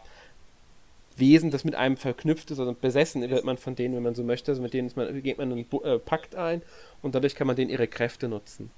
[1.17, 4.23] Wesen, das mit einem verknüpft ist, also besessen wird man von denen, wenn man so
[4.23, 4.53] möchte.
[4.53, 6.63] Also mit denen man, geht man einen äh, Pakt ein
[7.03, 8.71] und dadurch kann man denen ihre Kräfte nutzen.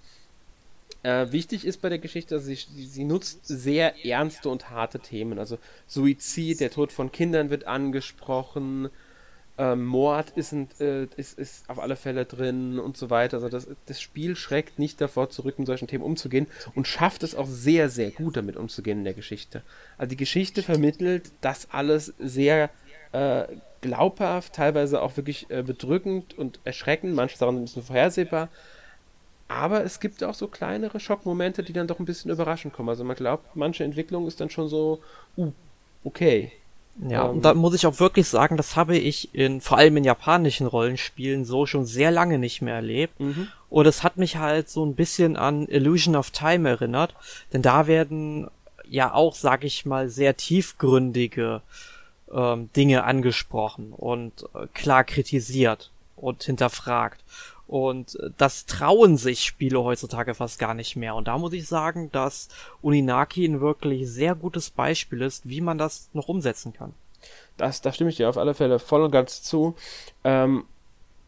[1.02, 5.38] Äh, wichtig ist bei der Geschichte, dass sie, sie nutzt sehr ernste und harte Themen.
[5.38, 8.88] Also Suizid, der Tod von Kindern wird angesprochen,
[9.58, 13.38] ähm, Mord ist, äh, ist, ist auf alle Fälle drin und so weiter.
[13.38, 17.34] Also das, das Spiel schreckt nicht davor zurück, mit solchen Themen umzugehen und schafft es
[17.34, 19.62] auch sehr, sehr gut damit umzugehen in der Geschichte.
[19.98, 22.70] Also die Geschichte vermittelt das alles sehr
[23.12, 23.44] äh,
[23.80, 28.48] glaubhaft, teilweise auch wirklich äh, bedrückend und erschreckend, manche Sachen sind ein bisschen vorhersehbar.
[29.48, 32.90] Aber es gibt auch so kleinere Schockmomente, die dann doch ein bisschen überraschend kommen.
[32.90, 35.00] Also man glaubt, manche Entwicklung ist dann schon so,
[35.36, 35.52] uh,
[36.04, 36.52] okay,
[37.06, 39.96] ja, ähm, und da muss ich auch wirklich sagen, das habe ich in, vor allem
[39.96, 43.18] in japanischen Rollenspielen so schon sehr lange nicht mehr erlebt.
[43.20, 43.48] Mhm.
[43.70, 47.14] Und es hat mich halt so ein bisschen an Illusion of Time erinnert,
[47.52, 48.48] denn da werden
[48.88, 51.60] ja auch, sag ich mal, sehr tiefgründige
[52.32, 57.20] ähm, Dinge angesprochen und äh, klar kritisiert und hinterfragt.
[57.68, 61.14] Und äh, das trauen sich Spiele heutzutage fast gar nicht mehr.
[61.14, 62.48] Und da muss ich sagen, dass
[62.82, 66.94] Uninaki ein wirklich sehr gutes Beispiel ist, wie man das noch umsetzen kann.
[67.56, 69.76] Das, da stimme ich dir auf alle Fälle voll und ganz zu.
[70.24, 70.64] Ähm,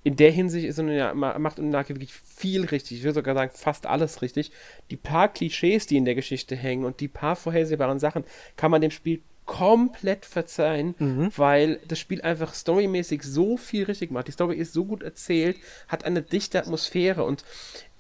[0.03, 2.99] in der Hinsicht ist Uninaki, macht Uninaki wirklich viel richtig.
[2.99, 4.51] Ich würde sogar sagen, fast alles richtig.
[4.91, 8.25] Die paar Klischees, die in der Geschichte hängen und die paar vorhersehbaren Sachen,
[8.57, 9.21] kann man dem Spiel
[9.51, 11.33] komplett verzeihen, mhm.
[11.37, 14.29] weil das Spiel einfach storymäßig so viel richtig macht.
[14.29, 15.57] Die Story ist so gut erzählt,
[15.89, 17.45] hat eine dichte Atmosphäre und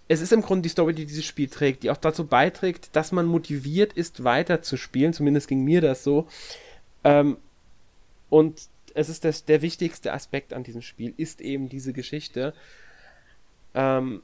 [0.06, 3.10] es ist im Grunde die Story, die dieses Spiel trägt, die auch dazu beiträgt, dass
[3.10, 5.12] man motiviert ist, weiter zu spielen.
[5.12, 6.28] Zumindest ging mir das so.
[7.02, 7.36] Ähm,
[8.28, 12.54] und es ist das, der wichtigste Aspekt an diesem Spiel, ist eben diese Geschichte.
[13.74, 14.22] Ähm,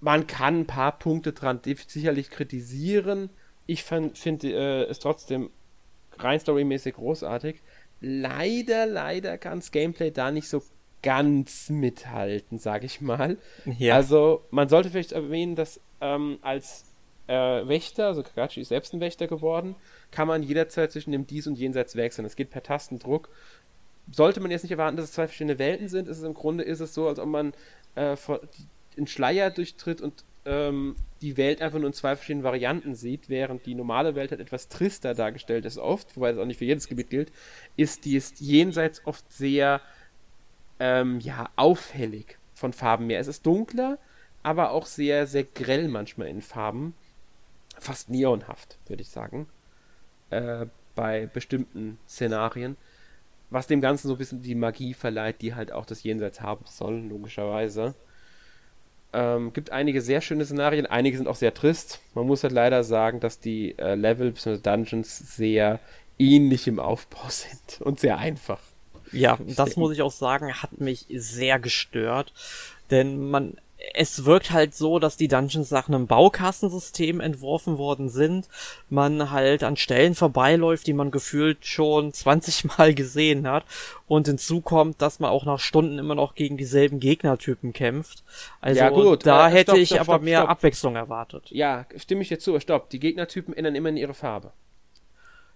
[0.00, 3.28] man kann ein paar Punkte dran sicherlich kritisieren.
[3.66, 5.50] Ich finde äh, es trotzdem
[6.18, 7.62] rein storymäßig großartig.
[8.00, 10.62] Leider, leider kann das Gameplay da nicht so
[11.02, 13.38] ganz mithalten, sag ich mal.
[13.78, 13.96] Ja.
[13.96, 16.84] Also, man sollte vielleicht erwähnen, dass ähm, als
[17.26, 19.76] äh, Wächter, also Kakashi ist selbst ein Wächter geworden,
[20.10, 22.24] kann man jederzeit zwischen dem Dies und Jenseits wechseln.
[22.24, 23.28] Es geht per Tastendruck.
[24.10, 26.08] sollte man jetzt nicht erwarten, dass es zwei verschiedene Welten sind.
[26.08, 27.52] Ist es im Grunde ist es so, als ob man
[27.94, 28.16] äh,
[28.96, 33.66] den Schleier durchtritt und ähm, die Welt einfach nur in zwei verschiedenen Varianten sieht, während
[33.66, 36.88] die normale Welt halt etwas trister dargestellt ist oft, wobei das auch nicht für jedes
[36.88, 37.32] Gebiet gilt,
[37.76, 39.80] ist die ist jenseits oft sehr
[40.80, 43.20] ähm, ja, auffällig von Farben mehr.
[43.20, 43.98] Es ist dunkler,
[44.42, 46.94] aber auch sehr, sehr grell manchmal in Farben.
[47.78, 49.48] Fast neonhaft, würde ich sagen.
[50.30, 52.76] Äh, bei bestimmten Szenarien.
[53.50, 56.64] Was dem Ganzen so ein bisschen die Magie verleiht, die halt auch das Jenseits haben
[56.66, 57.94] soll, logischerweise.
[59.12, 62.00] Ähm, gibt einige sehr schöne Szenarien, einige sind auch sehr trist.
[62.14, 64.58] Man muss halt leider sagen, dass die äh, Level bzw.
[64.58, 65.80] Dungeons sehr
[66.18, 68.60] ähnlich im Aufbau sind und sehr einfach.
[69.12, 72.32] Ja, das muss ich auch sagen, hat mich sehr gestört.
[72.90, 73.58] Denn man
[73.94, 78.48] es wirkt halt so, dass die Dungeons nach einem Baukastensystem entworfen worden sind.
[78.88, 83.64] Man halt an Stellen vorbeiläuft, die man gefühlt schon 20 Mal gesehen hat.
[84.06, 88.22] Und hinzu kommt, dass man auch nach Stunden immer noch gegen dieselben Gegnertypen kämpft.
[88.60, 91.50] Also ja, gut, da äh, hätte stopp, ich stopp, aber stopp, mehr Abwechslung erwartet.
[91.50, 92.58] Ja, stimme ich dir zu.
[92.60, 92.90] Stopp.
[92.90, 94.52] Die Gegnertypen ändern immer in ihre Farbe.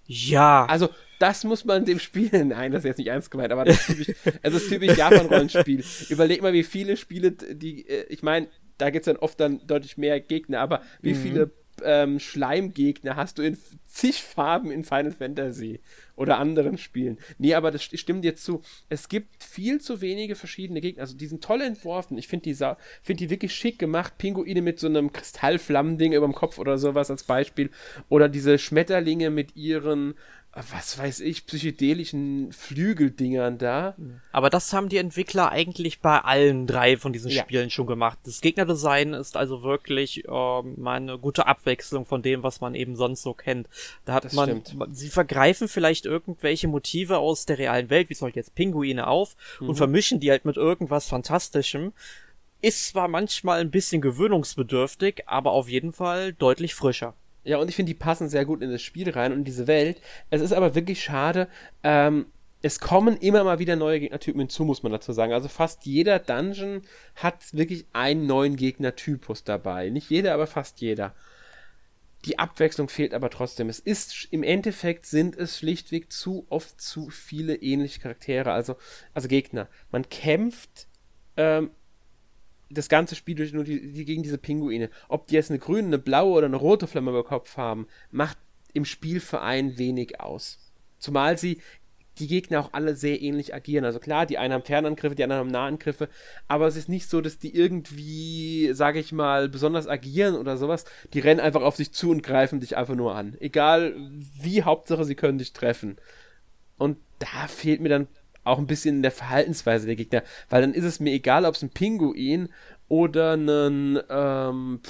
[0.07, 0.67] Ja.
[0.67, 0.89] Also,
[1.19, 3.87] das muss man dem Spiel, nein, das ist jetzt nicht ernst gemeint, aber das ist
[3.87, 5.85] typisch, also das ist typisch Japan-Rollenspiel.
[6.09, 9.67] Überleg mal, wie viele Spiele, die, äh, ich meine, da gibt es dann oft dann
[9.67, 11.23] deutlich mehr Gegner, aber wie mhm.
[11.23, 11.51] viele
[11.85, 15.81] ähm, Schleimgegner hast du in zig Farben in Final Fantasy
[16.17, 17.19] oder anderen Spielen.
[17.39, 18.63] Nee, aber das stimmt dir zu.
[18.89, 21.03] Es gibt viel zu wenige verschiedene Gegner.
[21.03, 22.19] Also die sind toll entworfen.
[22.19, 22.55] Ich finde die,
[23.03, 24.19] find die wirklich schick gemacht.
[24.19, 27.71] Pinguine mit so einem Kristallflammending über dem Kopf oder sowas als Beispiel.
[28.09, 30.15] Oder diese Schmetterlinge mit ihren
[30.71, 33.95] was weiß ich, psychedelischen Flügeldingern da.
[34.33, 37.43] Aber das haben die Entwickler eigentlich bei allen drei von diesen ja.
[37.43, 38.19] Spielen schon gemacht.
[38.25, 42.97] Das Gegnerdesign ist also wirklich ähm, mal eine gute Abwechslung von dem, was man eben
[42.97, 43.69] sonst so kennt.
[44.07, 44.97] Da hat das man, stimmt.
[44.97, 49.37] sie vergreifen vielleicht irgendwelche Motive aus der realen Welt, wie zum Beispiel jetzt Pinguine auf
[49.61, 49.71] mhm.
[49.71, 51.93] und vermischen die halt mit irgendwas Fantastischem.
[52.63, 57.15] Ist zwar manchmal ein bisschen gewöhnungsbedürftig, aber auf jeden Fall deutlich frischer.
[57.47, 59.69] Ja, und ich finde, die passen sehr gut in das Spiel rein und in diese
[59.69, 60.01] Welt.
[60.31, 61.49] Es ist aber wirklich schade,
[61.85, 62.27] ähm,
[62.61, 65.33] es kommen immer mal wieder neue Gegnertypen hinzu, muss man dazu sagen.
[65.33, 66.83] Also fast jeder Dungeon
[67.15, 69.91] hat wirklich einen neuen Gegnertypus dabei.
[69.91, 71.15] Nicht jeder, aber fast jeder.
[72.25, 73.69] Die Abwechslung fehlt aber trotzdem.
[73.69, 78.77] Es ist, im Endeffekt sind es schlichtweg zu oft zu viele ähnliche Charaktere, also,
[79.15, 79.69] also Gegner.
[79.93, 80.89] Man kämpft
[81.37, 81.71] ähm,
[82.71, 84.91] das ganze Spiel durch nur die, die, gegen diese Pinguine.
[85.09, 88.39] Ob die jetzt eine grüne, eine blaue oder eine rote Flamme über Kopf haben, macht
[88.73, 90.59] im Spielverein wenig aus.
[90.99, 91.61] Zumal sie
[92.19, 93.85] die Gegner auch alle sehr ähnlich agieren.
[93.85, 96.09] Also klar, die einen haben Fernangriffe, die anderen haben Nahangriffe,
[96.49, 100.85] aber es ist nicht so, dass die irgendwie, sage ich mal, besonders agieren oder sowas.
[101.13, 103.37] Die rennen einfach auf dich zu und greifen dich einfach nur an.
[103.41, 103.95] Egal
[104.41, 105.97] wie, Hauptsache sie können dich treffen.
[106.79, 108.09] Und da fehlt mir dann
[108.47, 111.55] auch ein bisschen in der Verhaltensweise der Gegner, weil dann ist es mir egal, ob
[111.55, 112.49] es ein Pinguin
[112.89, 114.81] oder ein, ähm,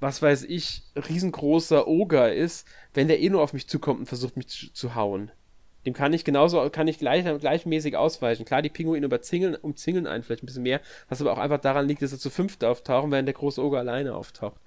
[0.00, 4.36] was weiß ich, riesengroßer Oger ist, wenn der eh nur auf mich zukommt und versucht
[4.36, 5.30] mich zu, zu hauen.
[5.86, 8.44] Dem kann ich genauso, kann ich gleich, gleichmäßig ausweichen.
[8.44, 11.88] Klar, die Pinguine überzingeln, umzingeln einen vielleicht ein bisschen mehr, was aber auch einfach daran
[11.88, 14.60] liegt, dass sie zu fünft auftauchen, während der große Oger alleine auftaucht.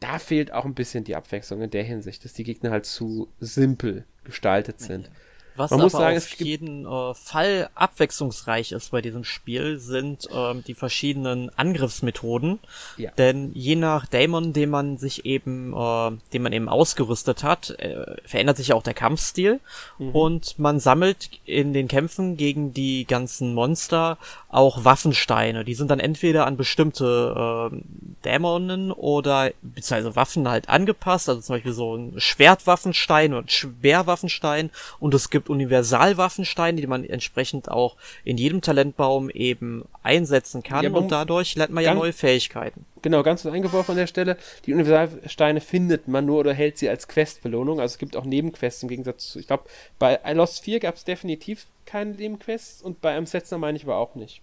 [0.00, 3.28] Da fehlt auch ein bisschen die Abwechslung in der Hinsicht, dass die Gegner halt zu
[3.40, 5.10] simpel gestaltet sind.
[5.56, 10.28] Was Man aber muss sagen, auf jeden äh, Fall abwechslungsreich ist bei diesem Spiel, sind
[10.32, 12.58] ähm, die verschiedenen Angriffsmethoden.
[12.96, 13.10] Ja.
[13.12, 18.16] Denn je nach Dämon, den man sich eben, äh, den man eben ausgerüstet hat, äh,
[18.24, 19.60] verändert sich auch der Kampfstil.
[19.98, 20.10] Mhm.
[20.10, 25.64] Und man sammelt in den Kämpfen gegen die ganzen Monster auch Waffensteine.
[25.64, 27.76] Die sind dann entweder an bestimmte äh,
[28.24, 31.28] Dämonen oder beziehungsweise Waffen halt angepasst.
[31.28, 34.70] Also zum Beispiel so ein Schwertwaffenstein und Schwerwaffenstein.
[34.98, 40.84] Und es gibt Universalwaffensteine, die man entsprechend auch in jedem Talentbaum eben einsetzen kann.
[40.84, 42.84] Ja, und dadurch lernt man ja neue Fähigkeiten.
[43.02, 44.36] Genau, ganz kurz eingeworfen an der Stelle.
[44.64, 47.80] Die Universalsteine findet man nur oder hält sie als Questbelohnung.
[47.80, 49.64] Also es gibt auch Nebenquests im Gegensatz zu, ich glaube,
[49.98, 54.14] bei Lost 4 gab es definitiv keine Nebenquests und bei Amsetzer meine ich aber auch
[54.14, 54.42] nicht.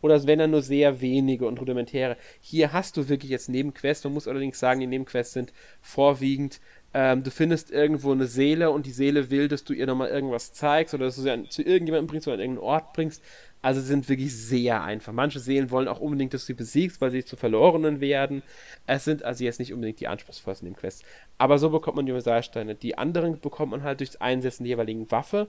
[0.00, 2.18] Oder es wären dann nur sehr wenige und rudimentäre.
[2.42, 4.04] Hier hast du wirklich jetzt Nebenquests.
[4.04, 6.60] Man muss allerdings sagen, die Nebenquests sind vorwiegend
[6.94, 10.52] ähm, du findest irgendwo eine Seele und die Seele will, dass du ihr nochmal irgendwas
[10.52, 13.22] zeigst oder dass du sie an, zu irgendjemandem bringst oder an irgendeinen Ort bringst.
[13.62, 15.12] Also sind wirklich sehr einfach.
[15.12, 18.42] Manche Seelen wollen auch unbedingt, dass du sie besiegst, weil sie zu Verlorenen werden.
[18.86, 21.02] Es sind also jetzt nicht unbedingt die anspruchsvollsten dem Quest.
[21.38, 22.74] Aber so bekommt man die Universalsteine.
[22.76, 25.48] Die anderen bekommt man halt durchs Einsetzen der jeweiligen Waffe.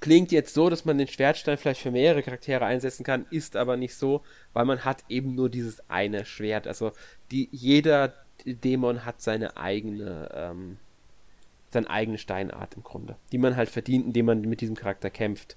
[0.00, 3.76] Klingt jetzt so, dass man den Schwertstein vielleicht für mehrere Charaktere einsetzen kann, ist aber
[3.76, 6.66] nicht so, weil man hat eben nur dieses eine Schwert.
[6.66, 6.92] Also
[7.30, 8.14] die, jeder
[8.44, 10.78] Dämon hat seine eigene, ähm,
[11.70, 15.56] seine eigene Steinart im Grunde, die man halt verdient, indem man mit diesem Charakter kämpft.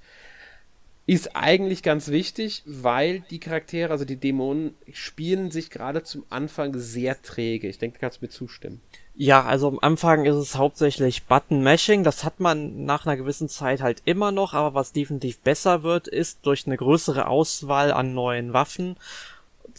[1.08, 6.78] Ist eigentlich ganz wichtig, weil die Charaktere, also die Dämonen, spielen sich gerade zum Anfang
[6.78, 7.68] sehr träge.
[7.68, 8.82] Ich denke, da kannst du mir zustimmen.
[9.16, 12.04] Ja, also am Anfang ist es hauptsächlich Button-Mashing.
[12.04, 16.08] Das hat man nach einer gewissen Zeit halt immer noch, aber was definitiv besser wird,
[16.08, 18.96] ist durch eine größere Auswahl an neuen Waffen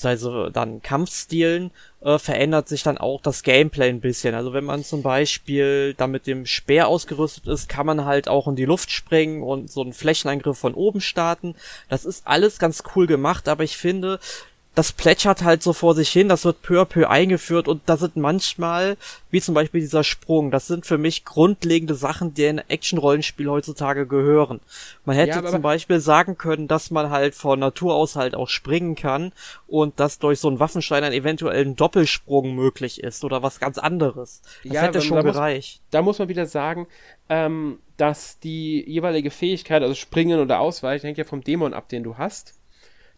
[0.03, 1.71] also dann Kampfstilen,
[2.01, 4.35] äh, verändert sich dann auch das Gameplay ein bisschen.
[4.35, 8.49] Also wenn man zum Beispiel da mit dem Speer ausgerüstet ist, kann man halt auch
[8.49, 11.55] in die Luft springen und so einen Flächenangriff von oben starten.
[11.89, 14.19] Das ist alles ganz cool gemacht, aber ich finde,
[14.75, 17.99] das plätschert halt so vor sich hin, das wird peu à peu eingeführt und da
[17.99, 18.97] sind manchmal,
[19.31, 24.07] wie zum Beispiel dieser Sprung, das sind für mich grundlegende Sachen, die in Action-Rollenspiel heutzutage
[24.07, 24.61] gehören.
[25.05, 28.49] Man hätte ja, zum Beispiel sagen können, dass man halt von Natur aus halt auch
[28.49, 29.33] springen kann
[29.67, 34.41] und dass durch so einen Waffenstein ein eventuellen Doppelsprung möglich ist oder was ganz anderes.
[34.65, 35.81] Das ja, hätte schon da gereicht.
[35.83, 36.87] Muss, da muss man wieder sagen,
[37.29, 42.03] ähm, dass die jeweilige Fähigkeit, also springen oder ausweichen, hängt ja vom Dämon ab, den
[42.05, 42.55] du hast.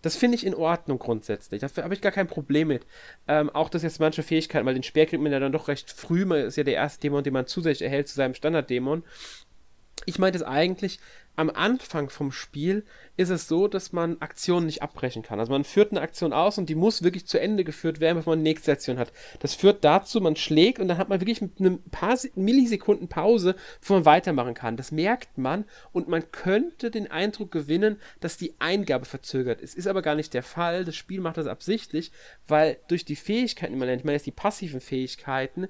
[0.04, 1.62] Das finde ich in Ordnung grundsätzlich.
[1.62, 2.84] Da habe ich gar kein Problem mit.
[3.26, 5.90] Ähm, auch dass jetzt manche Fähigkeiten, weil den Speer kriegt man ja dann doch recht
[5.90, 9.02] früh, man ist ja der erste Dämon, den man zusätzlich erhält zu seinem Standarddämon.
[10.06, 10.98] Ich meinte es eigentlich,
[11.36, 12.84] am Anfang vom Spiel
[13.16, 15.40] ist es so, dass man Aktionen nicht abbrechen kann.
[15.40, 18.32] Also man führt eine Aktion aus und die muss wirklich zu Ende geführt werden, bevor
[18.32, 19.12] man die nächste Aktion hat.
[19.40, 23.96] Das führt dazu, man schlägt und dann hat man wirklich einem paar Millisekunden Pause, bevor
[23.96, 24.76] man weitermachen kann.
[24.76, 29.74] Das merkt man und man könnte den Eindruck gewinnen, dass die Eingabe verzögert ist.
[29.74, 30.84] Ist aber gar nicht der Fall.
[30.84, 32.12] Das Spiel macht das absichtlich,
[32.46, 35.68] weil durch die Fähigkeiten, die man nennt, ich meine jetzt die passiven Fähigkeiten,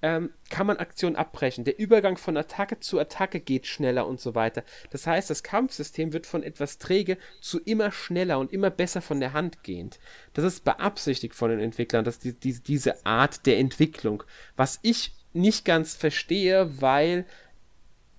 [0.00, 1.64] ähm, kann man Aktionen abbrechen.
[1.64, 4.62] Der Übergang von Attacke zu Attacke geht schneller und so weiter.
[4.90, 9.20] Das heißt, das Kampfsystem wird von etwas träge zu immer schneller und immer besser von
[9.20, 9.98] der Hand gehend.
[10.34, 14.22] Das ist beabsichtigt von den Entwicklern, dass die, die, diese Art der Entwicklung.
[14.56, 17.26] Was ich nicht ganz verstehe, weil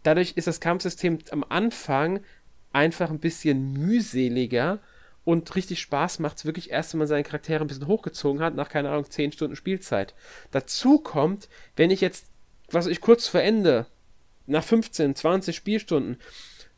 [0.03, 2.19] dadurch ist das Kampfsystem am Anfang
[2.73, 4.79] einfach ein bisschen mühseliger
[5.23, 8.55] und richtig Spaß macht es wirklich erst, wenn man seine Charaktere ein bisschen hochgezogen hat,
[8.55, 10.15] nach, keine Ahnung, 10 Stunden Spielzeit.
[10.51, 12.27] Dazu kommt, wenn ich jetzt,
[12.71, 13.87] was ich kurz vor Ende,
[14.45, 16.17] nach 15, 20 Spielstunden,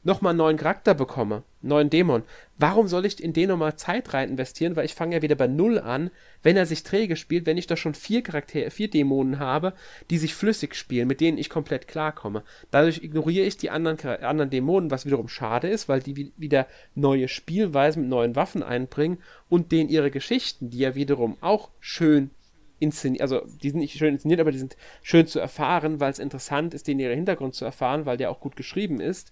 [0.04, 2.24] nochmal einen neuen Charakter bekomme, einen neuen Dämon,
[2.58, 4.76] warum soll ich in den nochmal Zeit rein investieren?
[4.76, 6.10] Weil ich fange ja wieder bei Null an,
[6.42, 9.74] wenn er sich träge spielt, wenn ich da schon vier Charaktere, vier Dämonen habe,
[10.10, 12.44] die sich flüssig spielen, mit denen ich komplett klarkomme.
[12.72, 17.28] Dadurch ignoriere ich die anderen, anderen Dämonen, was wiederum schade ist, weil die wieder neue
[17.28, 22.32] Spielweisen mit neuen Waffen einbringen und denen ihre Geschichten, die ja wiederum auch schön
[22.80, 26.18] inszeniert, also die sind nicht schön inszeniert, aber die sind schön zu erfahren, weil es
[26.18, 29.32] interessant ist, denen ihren Hintergrund zu erfahren, weil der auch gut geschrieben ist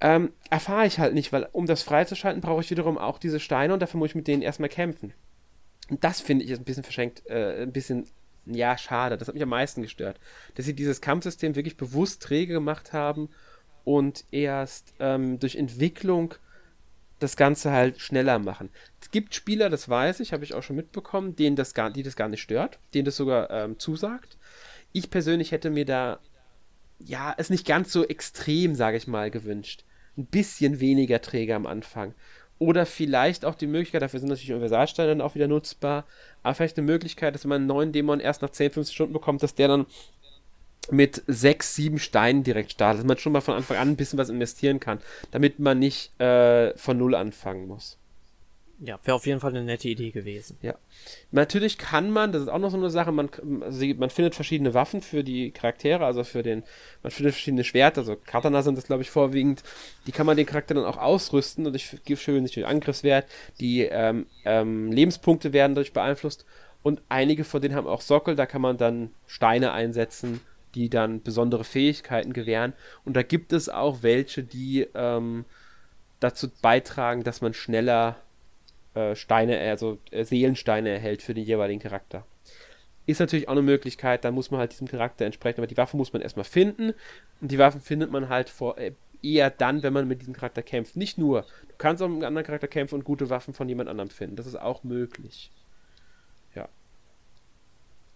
[0.00, 3.74] ähm, erfahre ich halt nicht, weil um das freizuschalten, brauche ich wiederum auch diese Steine
[3.74, 5.12] und dafür muss ich mit denen erstmal kämpfen.
[5.90, 8.06] Und das finde ich jetzt ein bisschen verschenkt, äh, ein bisschen,
[8.46, 9.18] ja, schade.
[9.18, 10.20] Das hat mich am meisten gestört.
[10.54, 13.28] Dass sie dieses Kampfsystem wirklich bewusst träge gemacht haben
[13.84, 16.34] und erst ähm, durch Entwicklung
[17.18, 18.70] das Ganze halt schneller machen.
[19.00, 22.04] Es gibt Spieler, das weiß ich, habe ich auch schon mitbekommen, denen das gar, die
[22.04, 24.38] das gar nicht stört, denen das sogar ähm, zusagt.
[24.92, 26.20] Ich persönlich hätte mir da
[27.00, 29.84] ja, es nicht ganz so extrem, sage ich mal, gewünscht
[30.18, 32.14] ein bisschen weniger träge am Anfang.
[32.58, 36.04] Oder vielleicht auch die Möglichkeit, dafür sind natürlich Universalsteine dann auch wieder nutzbar,
[36.42, 39.12] aber vielleicht eine Möglichkeit, dass wenn man einen neuen Dämon erst nach 10, 15 Stunden
[39.12, 39.86] bekommt, dass der dann
[40.90, 44.18] mit 6, 7 Steinen direkt startet, dass man schon mal von Anfang an ein bisschen
[44.18, 44.98] was investieren kann,
[45.30, 47.97] damit man nicht äh, von Null anfangen muss.
[48.80, 50.56] Ja, wäre auf jeden Fall eine nette Idee gewesen.
[50.62, 50.74] Ja.
[51.32, 55.02] Natürlich kann man, das ist auch noch so eine Sache, man, man findet verschiedene Waffen
[55.02, 56.62] für die Charaktere, also für den,
[57.02, 59.64] man findet verschiedene Schwerter, also Katana sind das, glaube ich, vorwiegend.
[60.06, 63.26] Die kann man den Charakter dann auch ausrüsten und ich gebe schön nicht den Angriffswert.
[63.58, 66.46] Die ähm, ähm, Lebenspunkte werden dadurch beeinflusst
[66.84, 70.40] und einige von denen haben auch Sockel, da kann man dann Steine einsetzen,
[70.76, 72.74] die dann besondere Fähigkeiten gewähren.
[73.04, 75.44] Und da gibt es auch welche, die ähm,
[76.20, 78.16] dazu beitragen, dass man schneller
[78.98, 82.26] äh, Steine, also äh, Seelensteine erhält für den jeweiligen Charakter.
[83.06, 85.96] Ist natürlich auch eine Möglichkeit, dann muss man halt diesem Charakter entsprechen, aber die Waffe
[85.96, 86.92] muss man erstmal finden
[87.40, 88.92] und die Waffen findet man halt vor, äh,
[89.22, 90.96] eher dann, wenn man mit diesem Charakter kämpft.
[90.96, 93.88] Nicht nur, du kannst auch mit einem anderen Charakter kämpfen und gute Waffen von jemand
[93.88, 94.36] anderem finden.
[94.36, 95.50] Das ist auch möglich.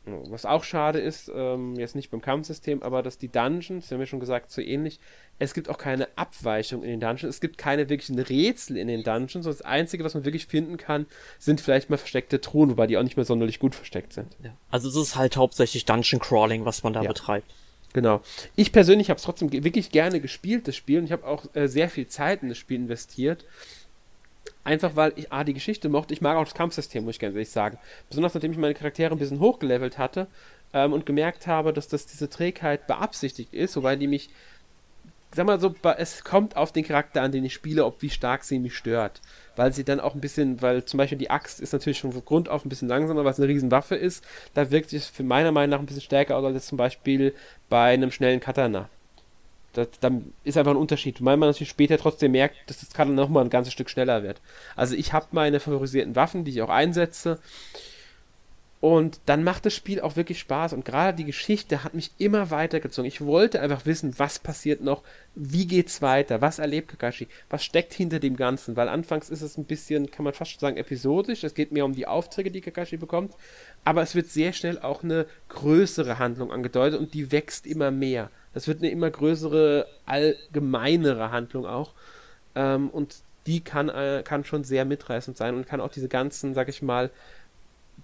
[0.05, 4.03] Was auch schade ist, ähm, jetzt nicht beim Kampfsystem, aber dass die Dungeons, wir haben
[4.03, 4.99] ja schon gesagt, so ähnlich,
[5.39, 9.05] es gibt auch keine Abweichung in den Dungeons, es gibt keine wirklichen Rätsel in den
[9.05, 11.07] Dungeons, das Einzige, was man wirklich finden kann,
[11.39, 14.37] sind vielleicht mal versteckte Truhen, wobei die auch nicht mehr sonderlich gut versteckt sind.
[14.43, 14.51] Ja.
[14.73, 17.09] Also es ist halt hauptsächlich Dungeon Crawling, was man da ja.
[17.09, 17.53] betreibt.
[17.93, 18.23] Genau.
[18.57, 21.69] Ich persönlich habe es trotzdem wirklich gerne gespielt, das Spiel, und ich habe auch äh,
[21.69, 23.45] sehr viel Zeit in das Spiel investiert.
[24.65, 26.15] Einfach weil ich A, die Geschichte mochte.
[26.15, 27.79] Ich mag auch das Kampfsystem, muss ich ganz ehrlich sagen.
[28.09, 30.29] Besonders nachdem ich meine Charaktere ein bisschen hochgelevelt hatte,
[30.73, 34.31] ähm, und gemerkt habe, dass das diese Trägheit beabsichtigt ist, wobei die mich,
[35.35, 38.45] sag mal so, es kommt auf den Charakter an, den ich spiele, ob wie stark
[38.45, 39.21] sie mich stört.
[39.57, 42.25] Weil sie dann auch ein bisschen, weil zum Beispiel die Axt ist natürlich schon von
[42.25, 44.25] Grund auf ein bisschen langsamer, weil es eine Riesenwaffe ist.
[44.55, 47.35] Da wirkt sich für meiner Meinung nach ein bisschen stärker aus als zum Beispiel
[47.69, 48.89] bei einem schnellen Katana.
[49.73, 51.25] Das, dann ist einfach ein Unterschied.
[51.25, 54.41] Weil man natürlich später trotzdem merkt, dass das Katana nochmal ein ganzes Stück schneller wird.
[54.77, 57.39] Also ich habe meine favorisierten Waffen, die ich auch einsetze.
[58.83, 60.73] Und dann macht das Spiel auch wirklich Spaß.
[60.73, 63.07] Und gerade die Geschichte hat mich immer weitergezogen.
[63.07, 65.05] Ich wollte einfach wissen, was passiert noch,
[65.37, 68.75] wie geht's weiter, was erlebt Kakashi, was steckt hinter dem Ganzen.
[68.75, 71.45] Weil anfangs ist es ein bisschen, kann man fast schon sagen, episodisch.
[71.45, 73.35] Es geht mehr um die Aufträge, die Kakashi bekommt.
[73.85, 78.33] Aber es wird sehr schnell auch eine größere Handlung angedeutet und die wächst immer mehr.
[78.55, 81.93] Das wird eine immer größere, allgemeinere Handlung auch.
[82.55, 86.55] Ähm, und die kann, äh, kann schon sehr mitreißend sein und kann auch diese ganzen,
[86.55, 87.11] sag ich mal,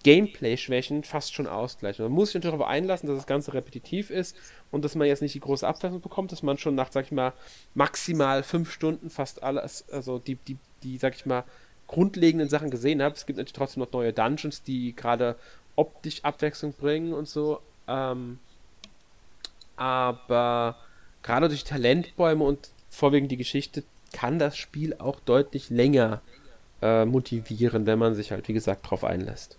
[0.02, 2.04] Gameplay-Schwächen fast schon ausgleichen.
[2.04, 4.36] Man muss sich natürlich darauf einlassen, dass das Ganze repetitiv ist
[4.70, 7.12] und dass man jetzt nicht die große Abwechslung bekommt, dass man schon nach, sag ich
[7.12, 7.32] mal,
[7.74, 11.44] maximal fünf Stunden fast alles, also die, die, die, sag ich mal,
[11.88, 13.16] grundlegenden Sachen gesehen hat.
[13.16, 15.36] Es gibt natürlich trotzdem noch neue Dungeons, die gerade
[15.74, 17.60] optisch Abwechslung bringen und so.
[17.88, 18.38] Ähm,
[19.78, 20.76] aber
[21.22, 26.20] gerade durch Talentbäume und vorwiegend die Geschichte kann das Spiel auch deutlich länger
[26.82, 29.58] äh, motivieren, wenn man sich halt, wie gesagt, drauf einlässt.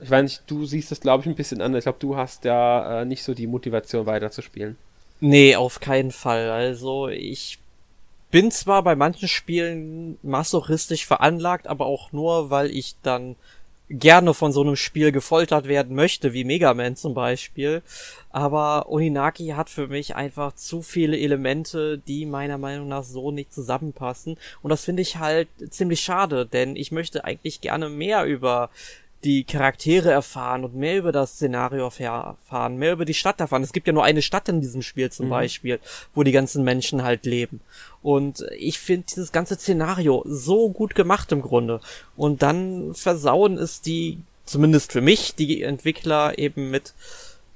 [0.00, 1.80] Ich weiß nicht, du siehst das, glaube ich, ein bisschen anders.
[1.80, 4.76] Ich glaube, du hast ja äh, nicht so die Motivation weiterzuspielen.
[5.20, 6.50] Nee, auf keinen Fall.
[6.50, 7.58] Also ich
[8.30, 13.36] bin zwar bei manchen Spielen masochistisch veranlagt, aber auch nur, weil ich dann
[13.88, 17.82] gerne von so einem Spiel gefoltert werden möchte, wie Mega Man zum Beispiel.
[18.30, 23.52] Aber Oninaki hat für mich einfach zu viele Elemente, die meiner Meinung nach so nicht
[23.52, 24.38] zusammenpassen.
[24.62, 28.70] Und das finde ich halt ziemlich schade, denn ich möchte eigentlich gerne mehr über
[29.24, 33.62] die Charaktere erfahren und mehr über das Szenario erfahren, mehr über die Stadt erfahren.
[33.62, 35.30] Es gibt ja nur eine Stadt in diesem Spiel zum mhm.
[35.30, 35.80] Beispiel,
[36.14, 37.60] wo die ganzen Menschen halt leben.
[38.02, 41.80] Und ich finde dieses ganze Szenario so gut gemacht im Grunde.
[42.16, 46.94] Und dann versauen es die, zumindest für mich, die Entwickler eben mit,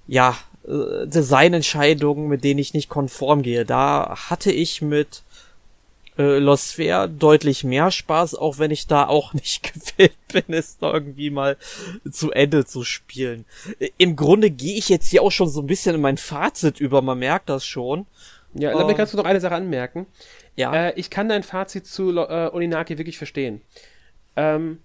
[0.06, 0.36] ja,
[0.66, 3.64] äh, Designentscheidungen, mit denen ich nicht konform gehe.
[3.64, 5.22] Da hatte ich mit
[6.18, 11.30] äh, Sphere deutlich mehr Spaß, auch wenn ich da auch nicht gewillt bin, es irgendwie
[11.30, 11.56] mal
[12.10, 13.44] zu Ende zu spielen.
[13.78, 16.80] Äh, Im Grunde gehe ich jetzt hier auch schon so ein bisschen in mein Fazit
[16.80, 18.06] über, man merkt das schon.
[18.54, 20.06] Ja, damit ähm, kannst du noch eine Sache anmerken.
[20.56, 20.88] Ja.
[20.88, 23.60] Äh, ich kann dein Fazit zu äh, Oninaki wirklich verstehen.
[24.36, 24.78] Ähm,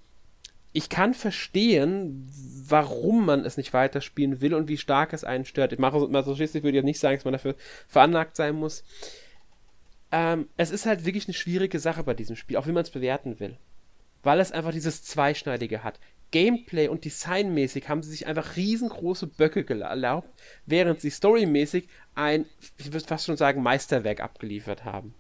[0.74, 2.30] ich kann verstehen,
[2.68, 5.74] warum man es nicht weiterspielen will und wie stark es einen stört.
[5.74, 7.56] Ich mache mal so schließlich würde ich nicht sagen, dass man dafür
[7.88, 8.84] veranlagt sein muss.
[10.12, 12.90] Ähm, es ist halt wirklich eine schwierige Sache bei diesem Spiel, auch wie man es
[12.90, 13.58] bewerten will.
[14.24, 16.00] Weil es einfach dieses Zweischneidige hat.
[16.32, 20.30] Gameplay und designmäßig haben sie sich einfach riesengroße Böcke erlaubt,
[20.66, 22.46] während sie storymäßig ein,
[22.78, 25.14] ich würde fast schon sagen, Meisterwerk abgeliefert haben.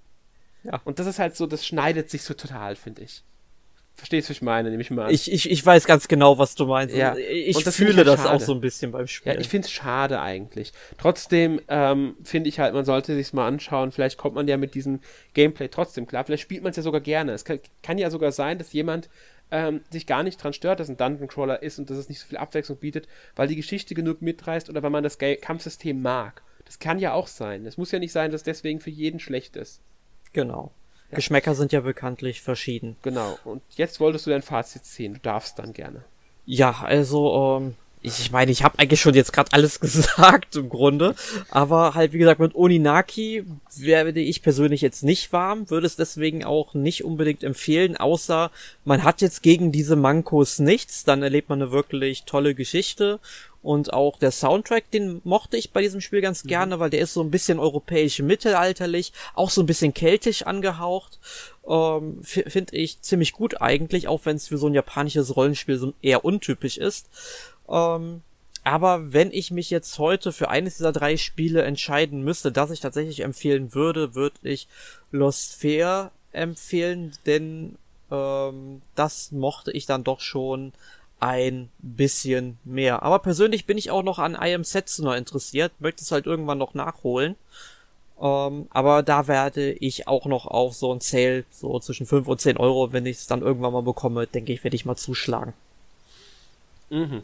[0.63, 0.79] Ja.
[0.85, 3.23] Und das ist halt so, das schneidet sich so total, finde ich.
[4.01, 4.71] Verstehst du, was ich meine?
[4.71, 5.13] Nehme ich mal an.
[5.13, 6.95] Ich, ich, ich weiß ganz genau, was du meinst.
[6.95, 7.15] Ja.
[7.15, 9.31] Ich das fühle halt das auch so ein bisschen beim Spiel.
[9.31, 10.73] Ja, ich finde es schade eigentlich.
[10.97, 13.91] Trotzdem ähm, finde ich halt, man sollte sich mal anschauen.
[13.91, 15.01] Vielleicht kommt man ja mit diesem
[15.35, 16.25] Gameplay trotzdem klar.
[16.25, 17.33] Vielleicht spielt man es ja sogar gerne.
[17.33, 19.07] Es kann, kann, ja sogar sein, dass jemand
[19.51, 22.21] ähm, sich gar nicht dran stört, dass ein Dungeon Crawler ist und dass es nicht
[22.21, 26.41] so viel Abwechslung bietet, weil die Geschichte genug mitreißt oder weil man das Kampfsystem mag.
[26.65, 27.67] Das kann ja auch sein.
[27.67, 29.79] Es muss ja nicht sein, dass deswegen für jeden schlecht ist.
[30.33, 30.71] Genau.
[31.15, 32.95] Geschmäcker sind ja bekanntlich verschieden.
[33.01, 33.37] Genau.
[33.43, 35.15] Und jetzt wolltest du dein Fazit ziehen.
[35.15, 36.03] Du darfst dann gerne.
[36.45, 41.15] Ja, also, ähm, ich meine, ich habe eigentlich schon jetzt gerade alles gesagt im Grunde,
[41.49, 43.45] aber halt wie gesagt mit Oninaki
[43.75, 48.51] werde ich persönlich jetzt nicht warm, würde es deswegen auch nicht unbedingt empfehlen, außer
[48.85, 53.19] man hat jetzt gegen diese Mankos nichts, dann erlebt man eine wirklich tolle Geschichte
[53.63, 56.49] und auch der Soundtrack, den mochte ich bei diesem Spiel ganz mhm.
[56.49, 61.19] gerne, weil der ist so ein bisschen europäisch mittelalterlich, auch so ein bisschen keltisch angehaucht.
[61.67, 65.93] Ähm, Finde ich ziemlich gut eigentlich, auch wenn es für so ein japanisches Rollenspiel so
[66.01, 67.07] eher untypisch ist.
[67.71, 68.21] Ähm,
[68.63, 72.79] aber wenn ich mich jetzt heute für eines dieser drei Spiele entscheiden müsste, das ich
[72.79, 74.67] tatsächlich empfehlen würde, würde ich
[75.11, 77.77] Lost Fair empfehlen, denn
[78.11, 80.73] ähm, das mochte ich dann doch schon
[81.19, 83.03] ein bisschen mehr.
[83.03, 86.57] Aber persönlich bin ich auch noch an I Am Setsuner interessiert, möchte es halt irgendwann
[86.57, 87.35] noch nachholen.
[88.19, 92.41] Ähm, aber da werde ich auch noch auf so ein Sale, so zwischen 5 und
[92.41, 95.53] 10 Euro, wenn ich es dann irgendwann mal bekomme, denke ich, werde ich mal zuschlagen.
[96.91, 97.23] Mhm.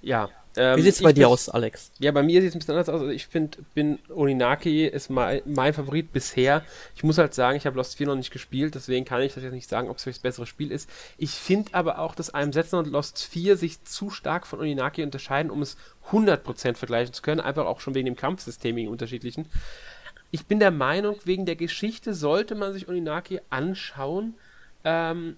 [0.00, 1.92] Ja, Ähm, Wie sieht's bei dir aus, Alex?
[1.98, 3.00] Ja, bei mir sieht es ein bisschen anders aus.
[3.02, 6.64] Also ich finde, bin Oninaki ist mein, mein Favorit bisher.
[6.96, 9.44] Ich muss halt sagen, ich habe Lost 4 noch nicht gespielt, deswegen kann ich das
[9.44, 10.90] jetzt nicht sagen, ob es das bessere Spiel ist.
[11.16, 15.04] Ich finde aber auch, dass einem Setzen und Lost 4 sich zu stark von Oninaki
[15.04, 15.76] unterscheiden, um es
[16.10, 19.46] 100% vergleichen zu können, einfach auch schon wegen dem Kampfsystem, wegen unterschiedlichen.
[20.32, 24.34] Ich bin der Meinung, wegen der Geschichte sollte man sich Oninaki anschauen,
[24.84, 25.36] ähm,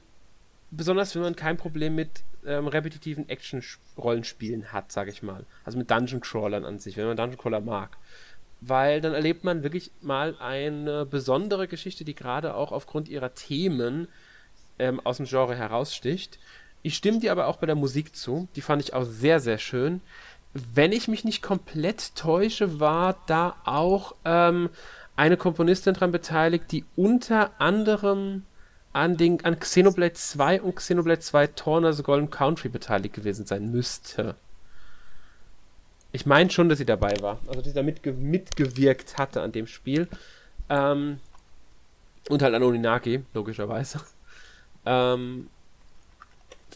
[0.71, 5.45] besonders wenn man kein Problem mit ähm, repetitiven Action-Rollenspielen hat, sage ich mal.
[5.65, 7.97] Also mit Dungeon-Crawlern an sich, wenn man Dungeon-Crawler mag.
[8.61, 14.09] Weil dann erlebt man wirklich mal eine besondere Geschichte, die gerade auch aufgrund ihrer Themen
[14.79, 16.39] ähm, aus dem Genre heraussticht.
[16.83, 18.49] Ich stimme dir aber auch bei der Musik zu.
[18.57, 20.01] Die fand ich auch sehr, sehr schön.
[20.53, 24.69] Wenn ich mich nicht komplett täusche, war da auch ähm,
[25.17, 28.45] eine Komponistin dran beteiligt, die unter anderem
[28.93, 33.71] an, den, an Xenoblade 2 und Xenoblade 2 Torn, also Golden Country, beteiligt gewesen sein
[33.71, 34.35] müsste.
[36.13, 37.39] Ich meine schon, dass sie dabei war.
[37.47, 40.09] Also, dass sie da mitge mitgewirkt hatte an dem Spiel.
[40.69, 41.21] Ähm,
[42.29, 44.01] und halt an Oninaki, logischerweise.
[44.85, 45.49] Ähm,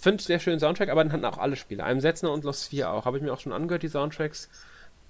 [0.01, 1.83] Finde sehr schönen Soundtrack, aber dann hatten auch alle Spiele.
[1.83, 3.07] Einem Setzner und Lost 4 auch.
[3.07, 4.49] Habe ich mir auch schon angehört, die Soundtracks.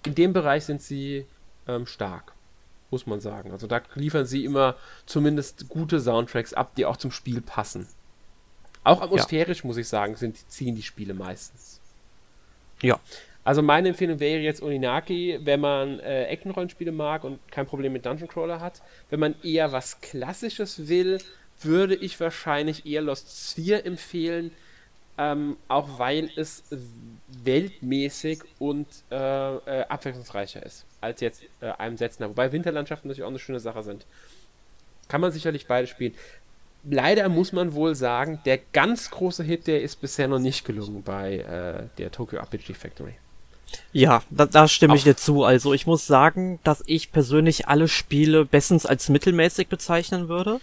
[0.07, 1.27] In dem Bereich sind sie
[1.67, 2.33] ähm, stark
[2.91, 3.51] muss man sagen.
[3.53, 4.77] Also da liefern sie immer
[5.07, 7.89] zumindest gute Soundtracks ab, die auch zum Spiel passen.
[8.85, 9.67] Auch atmosphärisch, ja.
[9.67, 11.81] muss ich sagen, sind, ziehen die Spiele meistens.
[12.83, 13.01] Ja.
[13.43, 18.07] Also meine Empfehlung wäre jetzt Oninaki, wenn man äh, Eckenrollenspiele mag und kein Problem mit
[18.07, 18.83] Dungeon Crawler hat.
[19.11, 21.19] Wenn man eher was Klassisches will,
[21.61, 24.51] würde ich wahrscheinlich eher Lost Sphere empfehlen,
[25.19, 26.65] ähm, auch weil es
[27.45, 29.15] weltmäßig und äh,
[29.57, 32.29] äh, abwechslungsreicher ist als jetzt äh, einem Setzner.
[32.29, 34.07] Wobei Winterlandschaften natürlich auch eine schöne Sache sind.
[35.09, 36.15] Kann man sicherlich beide spielen.
[36.89, 41.03] Leider muss man wohl sagen, der ganz große Hit, der ist bisher noch nicht gelungen
[41.03, 43.15] bei äh, der Tokyo RPG Factory.
[43.93, 44.99] Ja, da, da stimme Auch.
[44.99, 45.45] ich dir zu.
[45.45, 50.61] Also ich muss sagen, dass ich persönlich alle Spiele bestens als mittelmäßig bezeichnen würde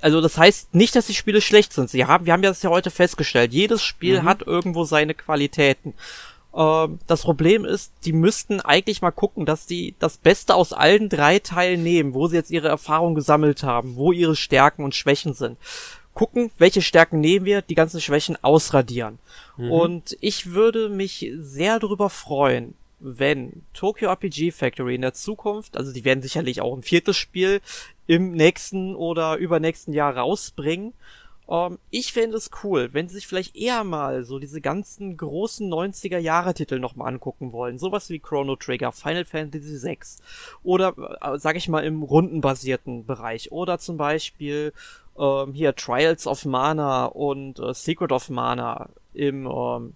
[0.00, 1.90] also das heißt nicht, dass die Spiele schlecht sind.
[1.90, 3.52] Sie haben, wir haben ja das ja heute festgestellt.
[3.52, 4.26] Jedes Spiel mhm.
[4.26, 5.94] hat irgendwo seine Qualitäten.
[6.58, 11.08] Ähm, das Problem ist, die müssten eigentlich mal gucken, dass die das Beste aus allen
[11.08, 15.34] drei Teilen nehmen, wo sie jetzt ihre Erfahrung gesammelt haben, wo ihre Stärken und Schwächen
[15.34, 15.56] sind.
[16.14, 19.20] Gucken, welche Stärken nehmen wir, die ganzen Schwächen ausradieren.
[19.56, 19.70] Mhm.
[19.70, 25.92] Und ich würde mich sehr darüber freuen, wenn Tokyo RPG Factory in der Zukunft, also
[25.92, 27.60] die werden sicherlich auch ein viertes Spiel
[28.08, 30.92] im nächsten oder übernächsten Jahr rausbringen.
[31.50, 35.68] Ähm, ich fände es cool, wenn sie sich vielleicht eher mal so diese ganzen großen
[35.68, 37.78] 90er Jahre Titel nochmal angucken wollen.
[37.78, 39.98] Sowas wie Chrono Trigger, Final Fantasy VI
[40.62, 43.50] oder, äh, sag ich mal, im rundenbasierten Bereich.
[43.52, 44.72] Oder zum Beispiel
[45.18, 49.94] ähm, hier Trials of Mana und äh, Secret of Mana im ähm,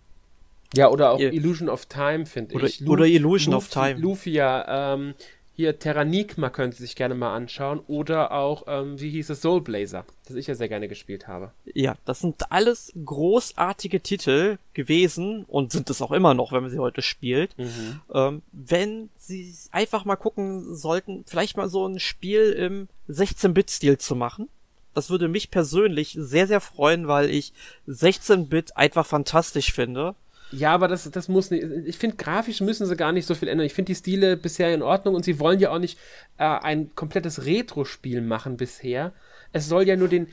[0.74, 2.80] ja, oder auch Illusion of Time, finde ich.
[2.80, 4.00] Lu oder Illusion Luffy, of Time.
[4.00, 5.14] Lufia, ähm,
[5.54, 7.80] hier Terranigma können Sie sich gerne mal anschauen.
[7.86, 11.52] Oder auch, ähm, wie hieß es, Soul Blazer, das ich ja sehr gerne gespielt habe.
[11.74, 16.70] Ja, das sind alles großartige Titel gewesen und sind es auch immer noch, wenn man
[16.70, 17.56] sie heute spielt.
[17.58, 18.00] Mhm.
[18.14, 24.16] Ähm, wenn Sie einfach mal gucken sollten, vielleicht mal so ein Spiel im 16-Bit-Stil zu
[24.16, 24.48] machen.
[24.94, 27.52] Das würde mich persönlich sehr, sehr freuen, weil ich
[27.88, 30.14] 16-Bit einfach fantastisch finde.
[30.52, 31.64] Ja, aber das, das muss nicht.
[31.86, 33.66] Ich finde, grafisch müssen sie gar nicht so viel ändern.
[33.66, 35.98] Ich finde die Stile bisher in Ordnung und sie wollen ja auch nicht
[36.38, 39.12] äh, ein komplettes Retro-Spiel machen bisher.
[39.52, 40.28] Es soll ja nur den,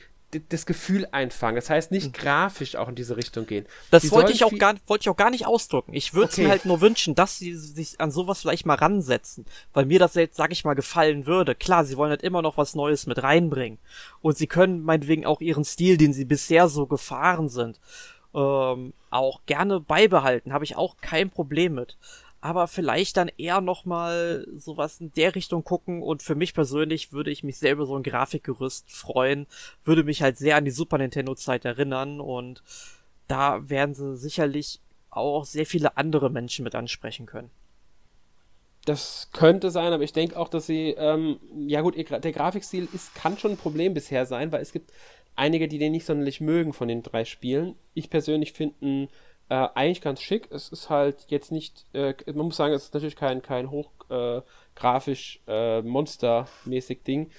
[0.48, 1.56] das Gefühl einfangen.
[1.56, 2.12] Das heißt nicht mhm.
[2.12, 3.66] grafisch auch in diese Richtung gehen.
[3.90, 5.92] Das sie wollte ich auch gar, wollte ich auch gar nicht ausdrücken.
[5.94, 6.42] Ich würde okay.
[6.42, 10.14] mir halt nur wünschen, dass sie sich an sowas vielleicht mal ransetzen, weil mir das
[10.14, 11.54] jetzt, sag ich mal, gefallen würde.
[11.54, 13.78] Klar, sie wollen halt immer noch was Neues mit reinbringen
[14.20, 17.80] und sie können meinetwegen auch ihren Stil, den sie bisher so gefahren sind,
[18.34, 21.96] ähm, auch gerne beibehalten, habe ich auch kein Problem mit.
[22.42, 27.30] Aber vielleicht dann eher nochmal sowas in der Richtung gucken und für mich persönlich würde
[27.30, 29.46] ich mich selber so ein Grafikgerüst freuen,
[29.84, 32.62] würde mich halt sehr an die Super Nintendo Zeit erinnern und
[33.28, 37.50] da werden sie sicherlich auch sehr viele andere Menschen mit ansprechen können.
[38.86, 43.14] Das könnte sein, aber ich denke auch, dass sie, ähm, ja gut, der Grafikstil ist,
[43.14, 44.90] kann schon ein Problem bisher sein, weil es gibt
[45.36, 47.74] einige, die den nicht sonderlich mögen von den drei Spielen.
[47.94, 49.08] Ich persönlich finde
[49.48, 50.48] äh, eigentlich ganz schick.
[50.50, 55.40] Es ist halt jetzt nicht, äh, man muss sagen, es ist natürlich kein, kein hochgrafisch
[55.46, 57.30] äh, äh, monstermäßig Ding.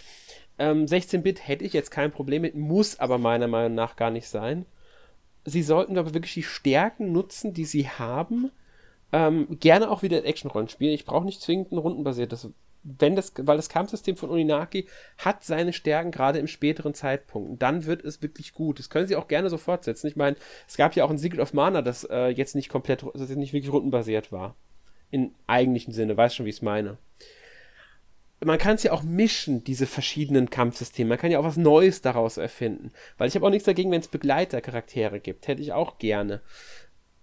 [0.60, 4.28] Ähm, 16-Bit hätte ich jetzt kein Problem mit, muss aber meiner Meinung nach gar nicht
[4.28, 4.66] sein.
[5.46, 8.52] Sie sollten aber wirklich die Stärken nutzen, die sie haben.
[9.12, 10.94] Ähm, gerne auch wieder Action-Rollenspiel.
[10.94, 12.50] Ich brauche nicht zwingend ein rundenbasiertes
[12.84, 17.62] wenn das, weil das Kampfsystem von Uninaki hat seine Stärken gerade im späteren Zeitpunkt.
[17.62, 18.80] Dann wird es wirklich gut.
[18.80, 20.08] Das können sie auch gerne so fortsetzen.
[20.08, 20.36] Ich meine,
[20.68, 23.38] es gab ja auch ein Secret of Mana, das äh, jetzt nicht komplett, das jetzt
[23.38, 24.56] nicht wirklich rundenbasiert war.
[25.12, 26.98] In eigentlichen Sinne, weißt schon, wie ich es meine.
[28.44, 31.10] Man kann es ja auch mischen, diese verschiedenen Kampfsysteme.
[31.10, 32.92] Man kann ja auch was Neues daraus erfinden.
[33.18, 35.48] Weil ich habe auch nichts dagegen, wenn es Begleitercharaktere gibt.
[35.48, 36.42] Hätte ich auch gerne.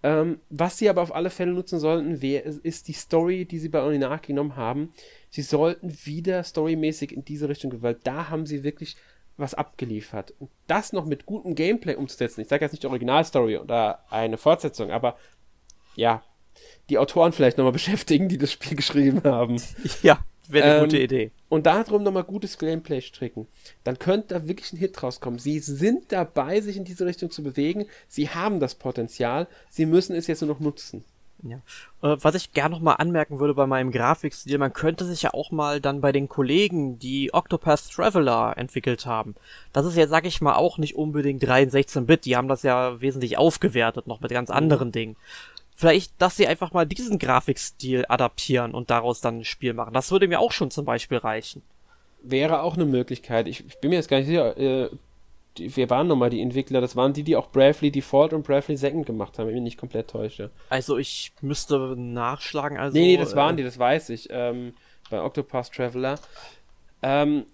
[0.04, 3.68] Ähm, was sie aber auf alle Fälle nutzen sollten, wär, ist die Story, die sie
[3.68, 4.92] bei Oninaki genommen haben.
[5.30, 8.96] Sie sollten wieder storymäßig in diese Richtung gehen, weil da haben sie wirklich
[9.36, 10.34] was abgeliefert.
[10.38, 12.40] Und das noch mit gutem Gameplay umzusetzen.
[12.40, 15.16] Ich sage jetzt nicht die Originalstory oder eine Fortsetzung, aber
[15.94, 16.22] ja,
[16.88, 19.60] die Autoren vielleicht nochmal beschäftigen, die das Spiel geschrieben haben.
[20.02, 20.18] Ja,
[20.48, 21.30] wäre eine ähm, gute Idee.
[21.48, 23.46] Und darum nochmal gutes Gameplay stricken.
[23.84, 25.38] Dann könnte da wirklich ein Hit rauskommen.
[25.38, 27.86] Sie sind dabei, sich in diese Richtung zu bewegen.
[28.08, 29.46] Sie haben das Potenzial.
[29.70, 31.04] Sie müssen es jetzt nur noch nutzen.
[31.42, 31.58] Ja.
[32.02, 35.34] Äh, was ich gerne noch mal anmerken würde bei meinem Grafikstil, man könnte sich ja
[35.34, 39.34] auch mal dann bei den Kollegen, die Octopath Traveler entwickelt haben.
[39.72, 42.24] Das ist ja, sag ich mal, auch nicht unbedingt 3 in 16-Bit.
[42.24, 45.16] Die haben das ja wesentlich aufgewertet noch mit ganz anderen Dingen.
[45.74, 49.94] Vielleicht, dass sie einfach mal diesen Grafikstil adaptieren und daraus dann ein Spiel machen.
[49.94, 51.62] Das würde mir auch schon zum Beispiel reichen.
[52.20, 53.46] Wäre auch eine Möglichkeit.
[53.46, 54.90] Ich, ich bin mir jetzt gar nicht sicher, äh,
[55.58, 58.76] die, wir waren nochmal die Entwickler, das waren die, die auch Bravely Default und Bravely
[58.76, 60.50] Second gemacht haben, wenn ich mich nicht komplett täusche.
[60.68, 62.96] Also ich müsste nachschlagen, also.
[62.96, 64.74] Nee, nee, das waren äh, die, das weiß ich, ähm,
[65.10, 66.18] bei Octopath Traveler.
[67.02, 67.46] Ähm,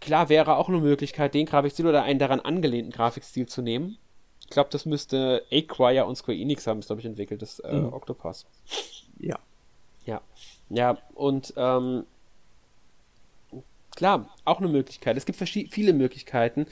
[0.00, 3.98] klar wäre auch eine Möglichkeit, den Grafikstil oder einen daran angelehnten Grafikstil zu nehmen.
[4.40, 7.92] Ich glaube, das müsste Acquire und Square Enix haben, glaube ich, entwickelt, das äh, mhm.
[7.92, 8.46] Octopath.
[9.18, 9.38] Ja.
[10.04, 10.20] Ja.
[10.70, 12.04] Ja, und ähm,
[14.00, 15.18] klar, auch eine Möglichkeit.
[15.18, 16.64] Es gibt viele Möglichkeiten.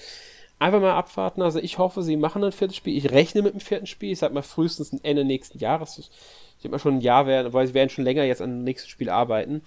[0.58, 1.42] Einfach mal abwarten.
[1.42, 2.96] Also ich hoffe, sie machen ein viertes Spiel.
[2.96, 4.12] Ich rechne mit dem vierten Spiel.
[4.12, 5.98] Ich sag mal frühestens Ende nächsten Jahres.
[5.98, 8.64] Ich denke mal schon ein Jahr werden, weil sie werden schon länger jetzt an dem
[8.64, 9.60] nächsten Spiel arbeiten.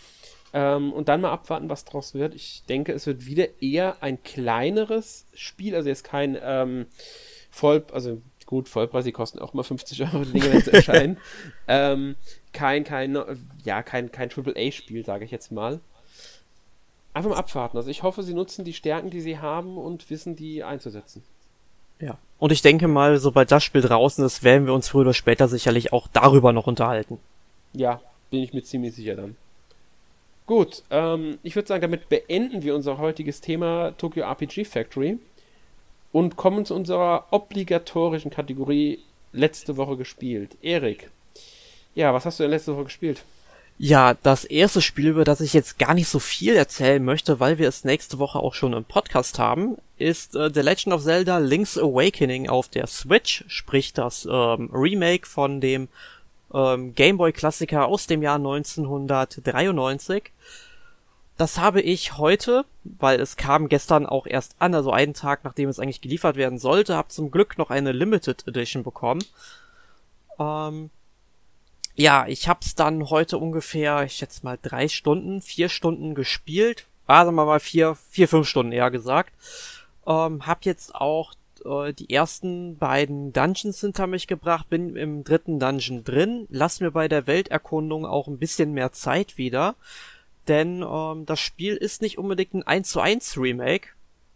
[0.54, 2.34] Ähm, und dann mal abwarten, was draus wird.
[2.34, 5.76] Ich denke, es wird wieder eher ein kleineres Spiel.
[5.76, 6.88] Also jetzt kein ähm,
[7.52, 11.18] voll, also gut, Vollpreis, die kosten auch mal 50 Euro, die Dinge, wenn sie erscheinen.
[11.68, 12.16] ähm,
[12.54, 13.16] kein, kein,
[13.64, 15.80] ja, kein, kein AAA-Spiel, sage ich jetzt mal
[17.14, 17.78] einfach mal abwarten.
[17.78, 21.24] Also ich hoffe, sie nutzen die Stärken, die sie haben und wissen, die einzusetzen.
[22.00, 22.18] Ja.
[22.40, 25.48] Und ich denke mal, sobald das Spiel draußen ist, werden wir uns früher oder später
[25.48, 27.20] sicherlich auch darüber noch unterhalten.
[27.74, 29.36] Ja, bin ich mir ziemlich sicher dann.
[30.48, 35.20] Gut, ähm, ich würde sagen, damit beenden wir unser heutiges Thema Tokyo RPG Factory
[36.12, 39.00] und kommen zu unserer obligatorischen Kategorie
[39.32, 40.58] letzte Woche gespielt.
[40.62, 41.10] Erik,
[41.96, 43.24] ja, was hast du denn letzte Woche gespielt?
[43.78, 47.58] Ja, das erste Spiel, über das ich jetzt gar nicht so viel erzählen möchte, weil
[47.58, 51.40] wir es nächste Woche auch schon im Podcast haben, ist äh, The Legend of Zelda
[51.40, 55.88] Link's Awakening auf der Switch, sprich das ähm, Remake von dem
[56.54, 60.32] ähm, Gameboy-Klassiker aus dem Jahr 1993.
[61.38, 65.70] Das habe ich heute, weil es kam gestern auch erst an, also einen Tag nachdem
[65.70, 69.24] es eigentlich geliefert werden sollte, habe zum Glück noch eine Limited Edition bekommen.
[70.38, 70.92] Ähm,
[71.96, 76.88] ja, ich hab's dann heute ungefähr, ich schätze mal drei Stunden, vier Stunden gespielt.
[77.08, 79.34] Ah, sagen mal vier, vier, fünf Stunden eher gesagt.
[80.08, 81.34] Ähm, hab jetzt auch
[81.66, 86.92] äh, die ersten beiden Dungeons hinter mich gebracht, bin im dritten Dungeon drin, lass mir
[86.92, 89.76] bei der Welterkundung auch ein bisschen mehr Zeit wieder,
[90.48, 93.90] denn ähm, das Spiel ist nicht unbedingt ein 1 zu 1 Remake,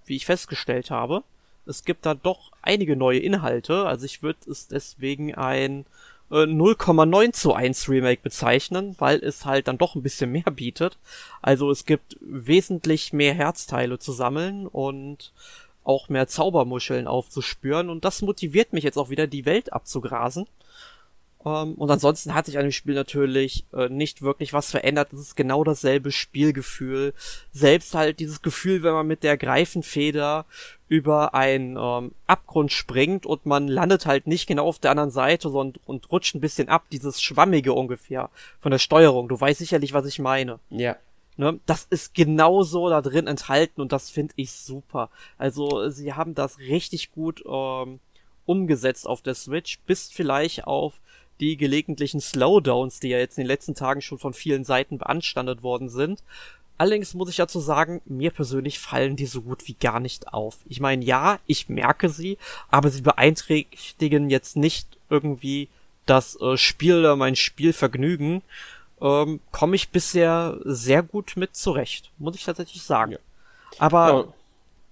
[0.05, 1.23] wie ich festgestellt habe.
[1.65, 5.85] Es gibt da doch einige neue Inhalte, also ich würde es deswegen ein
[6.31, 10.97] 0,9 äh, zu 1 Remake bezeichnen, weil es halt dann doch ein bisschen mehr bietet.
[11.41, 15.33] Also es gibt wesentlich mehr Herzteile zu sammeln und
[15.83, 20.47] auch mehr Zaubermuscheln aufzuspüren und das motiviert mich jetzt auch wieder, die Welt abzugrasen.
[21.45, 25.13] Ähm, und ansonsten hat sich an dem Spiel natürlich äh, nicht wirklich was verändert.
[25.13, 27.13] Es ist genau dasselbe Spielgefühl.
[27.51, 30.45] Selbst halt dieses Gefühl, wenn man mit der Greifenfeder
[30.87, 35.49] über einen ähm, Abgrund springt und man landet halt nicht genau auf der anderen Seite
[35.49, 38.29] sondern, und rutscht ein bisschen ab, dieses Schwammige ungefähr
[38.59, 39.27] von der Steuerung.
[39.27, 40.59] Du weißt sicherlich, was ich meine.
[40.69, 40.95] Ja.
[41.37, 41.59] Ne?
[41.65, 45.09] Das ist genauso da drin enthalten und das finde ich super.
[45.37, 47.99] Also sie haben das richtig gut ähm,
[48.45, 51.01] umgesetzt auf der Switch, bis vielleicht auf
[51.39, 55.63] die gelegentlichen Slowdowns, die ja jetzt in den letzten Tagen schon von vielen Seiten beanstandet
[55.63, 56.23] worden sind.
[56.77, 60.57] Allerdings muss ich dazu sagen, mir persönlich fallen die so gut wie gar nicht auf.
[60.67, 62.37] Ich meine, ja, ich merke sie,
[62.69, 65.69] aber sie beeinträchtigen jetzt nicht irgendwie
[66.05, 68.41] das äh, Spiel oder mein Spielvergnügen.
[69.01, 73.17] Ähm, Komme ich bisher sehr gut mit zurecht, muss ich tatsächlich sagen.
[73.79, 74.27] Aber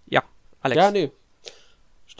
[0.07, 0.23] ja, ja
[0.61, 0.77] Alex.
[0.77, 1.11] Ja, nee.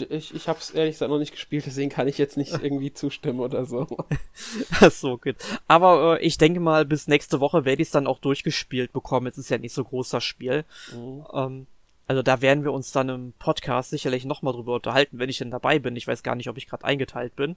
[0.01, 2.93] Ich, ich habe es ehrlich gesagt noch nicht gespielt, deswegen kann ich jetzt nicht irgendwie
[2.93, 3.87] zustimmen oder so.
[4.81, 5.35] Ach so, gut.
[5.67, 9.27] Aber äh, ich denke mal, bis nächste Woche werde ich es dann auch durchgespielt bekommen.
[9.27, 10.65] Es ist ja nicht so großer Spiel.
[10.93, 11.25] Mhm.
[11.33, 11.67] Ähm,
[12.07, 15.51] also da werden wir uns dann im Podcast sicherlich nochmal drüber unterhalten, wenn ich denn
[15.51, 15.95] dabei bin.
[15.95, 17.55] Ich weiß gar nicht, ob ich gerade eingeteilt bin.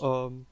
[0.00, 0.46] Ähm,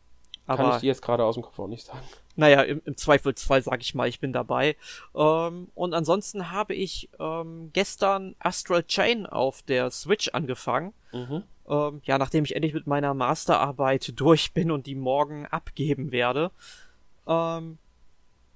[0.47, 2.07] aber, Kann ich dir jetzt gerade aus dem Kopf auch nicht sagen.
[2.39, 4.77] Naja, im, im Zweifelsfall sage ich mal, ich bin dabei.
[5.13, 10.95] Ähm, und ansonsten habe ich ähm, gestern Astral Chain auf der Switch angefangen.
[11.13, 11.43] Mhm.
[11.69, 16.53] Ähm, ja, nachdem ich endlich mit meiner Masterarbeit durch bin und die morgen abgeben werde.
[17.27, 17.79] Ähm,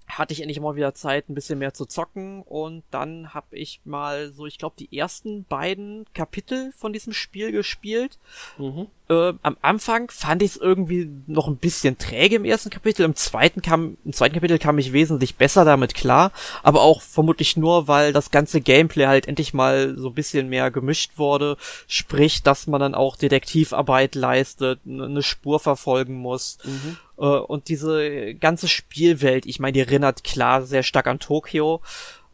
[0.08, 3.80] hatte ich endlich mal wieder Zeit, ein bisschen mehr zu zocken und dann habe ich
[3.84, 8.18] mal so, ich glaube, die ersten beiden Kapitel von diesem Spiel gespielt.
[8.58, 8.86] Mhm.
[9.12, 13.04] Äh, am Anfang fand ich es irgendwie noch ein bisschen träge im ersten Kapitel.
[13.04, 16.32] Im zweiten kam, im zweiten Kapitel kam ich wesentlich besser damit klar,
[16.62, 20.70] aber auch vermutlich nur, weil das ganze Gameplay halt endlich mal so ein bisschen mehr
[20.70, 21.56] gemischt wurde.
[21.86, 26.58] Sprich, dass man dann auch Detektivarbeit leistet, eine Spur verfolgen muss.
[26.64, 31.82] Mhm äh, und diese ganze Spielwelt, ich meine, die erinnert klar sehr stark an Tokio.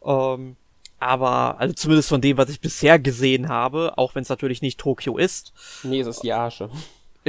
[0.03, 0.55] Ähm,
[0.99, 4.79] aber, also zumindest von dem, was ich bisher gesehen habe, auch wenn es natürlich nicht
[4.79, 5.53] Tokio ist.
[5.83, 6.69] Nee, es ist Yasche.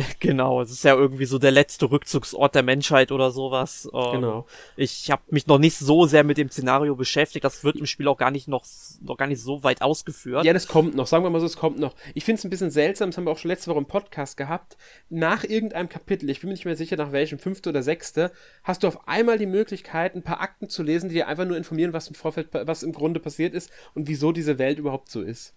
[0.20, 3.88] Genau, es ist ja irgendwie so der letzte Rückzugsort der Menschheit oder sowas.
[3.92, 4.46] Ähm, genau.
[4.76, 7.44] Ich habe mich noch nicht so sehr mit dem Szenario beschäftigt.
[7.44, 8.64] Das wird im Spiel auch gar nicht noch,
[9.02, 10.44] noch gar nicht so weit ausgeführt.
[10.44, 11.06] Ja, das kommt noch.
[11.06, 11.94] Sagen wir mal so, es kommt noch.
[12.14, 13.10] Ich finde es ein bisschen seltsam.
[13.10, 14.76] Das haben wir auch schon letzte Woche im Podcast gehabt.
[15.08, 18.32] Nach irgendeinem Kapitel, ich bin mir nicht mehr sicher, nach welchem, fünfte oder sechste,
[18.64, 21.56] hast du auf einmal die Möglichkeit, ein paar Akten zu lesen, die dir einfach nur
[21.56, 25.22] informieren, was im Vorfeld, was im Grunde passiert ist und wieso diese Welt überhaupt so
[25.22, 25.54] ist.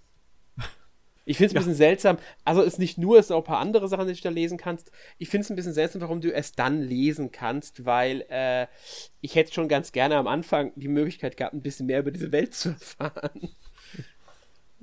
[1.26, 2.18] Ich finde es ein bisschen seltsam.
[2.44, 4.30] Also es ist nicht nur, es sind auch ein paar andere Sachen, die du da
[4.30, 4.92] lesen kannst.
[5.18, 8.68] Ich finde es ein bisschen seltsam, warum du es dann lesen kannst, weil äh,
[9.22, 12.32] ich hätte schon ganz gerne am Anfang die Möglichkeit gehabt, ein bisschen mehr über diese
[12.32, 13.50] Welt zu erfahren.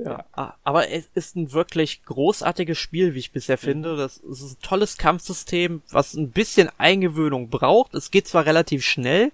[0.05, 0.25] Ja.
[0.33, 3.61] Ah, aber es ist ein wirklich großartiges Spiel, wie ich bisher mhm.
[3.61, 3.97] finde.
[3.97, 7.95] Das ist ein tolles Kampfsystem, was ein bisschen Eingewöhnung braucht.
[7.95, 9.33] Es geht zwar relativ schnell,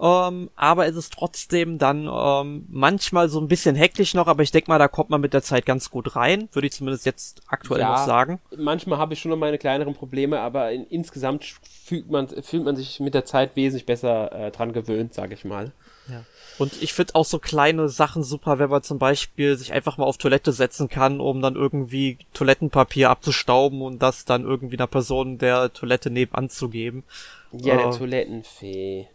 [0.00, 4.52] ähm, aber es ist trotzdem dann ähm, manchmal so ein bisschen hektisch noch, aber ich
[4.52, 7.42] denke mal, da kommt man mit der Zeit ganz gut rein, würde ich zumindest jetzt
[7.48, 8.40] aktuell ja, noch sagen.
[8.56, 11.44] Manchmal habe ich schon noch meine kleineren Probleme, aber in, insgesamt
[11.84, 15.44] fühlt man, fühlt man sich mit der Zeit wesentlich besser äh, dran gewöhnt, sage ich
[15.44, 15.72] mal.
[16.08, 16.24] Ja.
[16.58, 20.06] Und ich finde auch so kleine Sachen super, wenn man zum Beispiel sich einfach mal
[20.06, 25.38] auf Toilette setzen kann, um dann irgendwie Toilettenpapier abzustauben und das dann irgendwie einer Person
[25.38, 27.04] der Toilette nebenan zu geben.
[27.52, 29.08] Ja, der äh, Toilettenfee.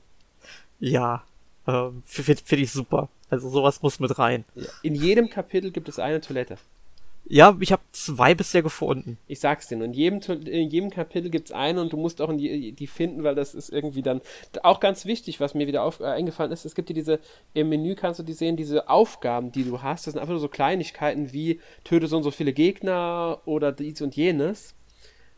[0.83, 1.23] Ja,
[1.65, 3.07] ähm, finde find ich super.
[3.29, 4.43] Also sowas muss mit rein.
[4.81, 6.57] In jedem Kapitel gibt es eine Toilette.
[7.25, 9.17] Ja, ich habe zwei bisher gefunden.
[9.27, 12.37] Ich sag's dir, in jedem, in jedem Kapitel gibt's eine und du musst auch in
[12.37, 14.19] die, die finden, weil das ist irgendwie dann
[14.61, 16.65] auch ganz wichtig, was mir wieder auf, äh, eingefallen ist.
[16.65, 17.21] Es gibt hier diese,
[17.53, 20.05] im Menü kannst du die sehen, diese Aufgaben, die du hast.
[20.05, 24.01] Das sind einfach nur so Kleinigkeiten wie töte so und so viele Gegner oder dies
[24.01, 24.75] und jenes.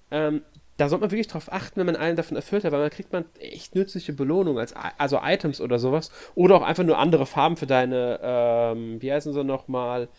[0.09, 0.41] Ähm,
[0.77, 3.13] da sollte man wirklich drauf achten, wenn man einen davon erfüllt hat, weil dann kriegt
[3.13, 6.11] man echt nützliche Belohnung, als, also Items oder sowas.
[6.35, 10.09] Oder auch einfach nur andere Farben für deine, ähm, wie heißen sie nochmal,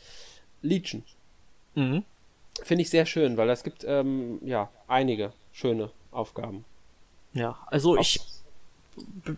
[0.62, 1.02] Legion.
[1.74, 2.04] Mhm.
[2.62, 6.64] Finde ich sehr schön, weil es gibt, ähm, ja, einige schöne Aufgaben.
[7.34, 8.20] Ja, also ich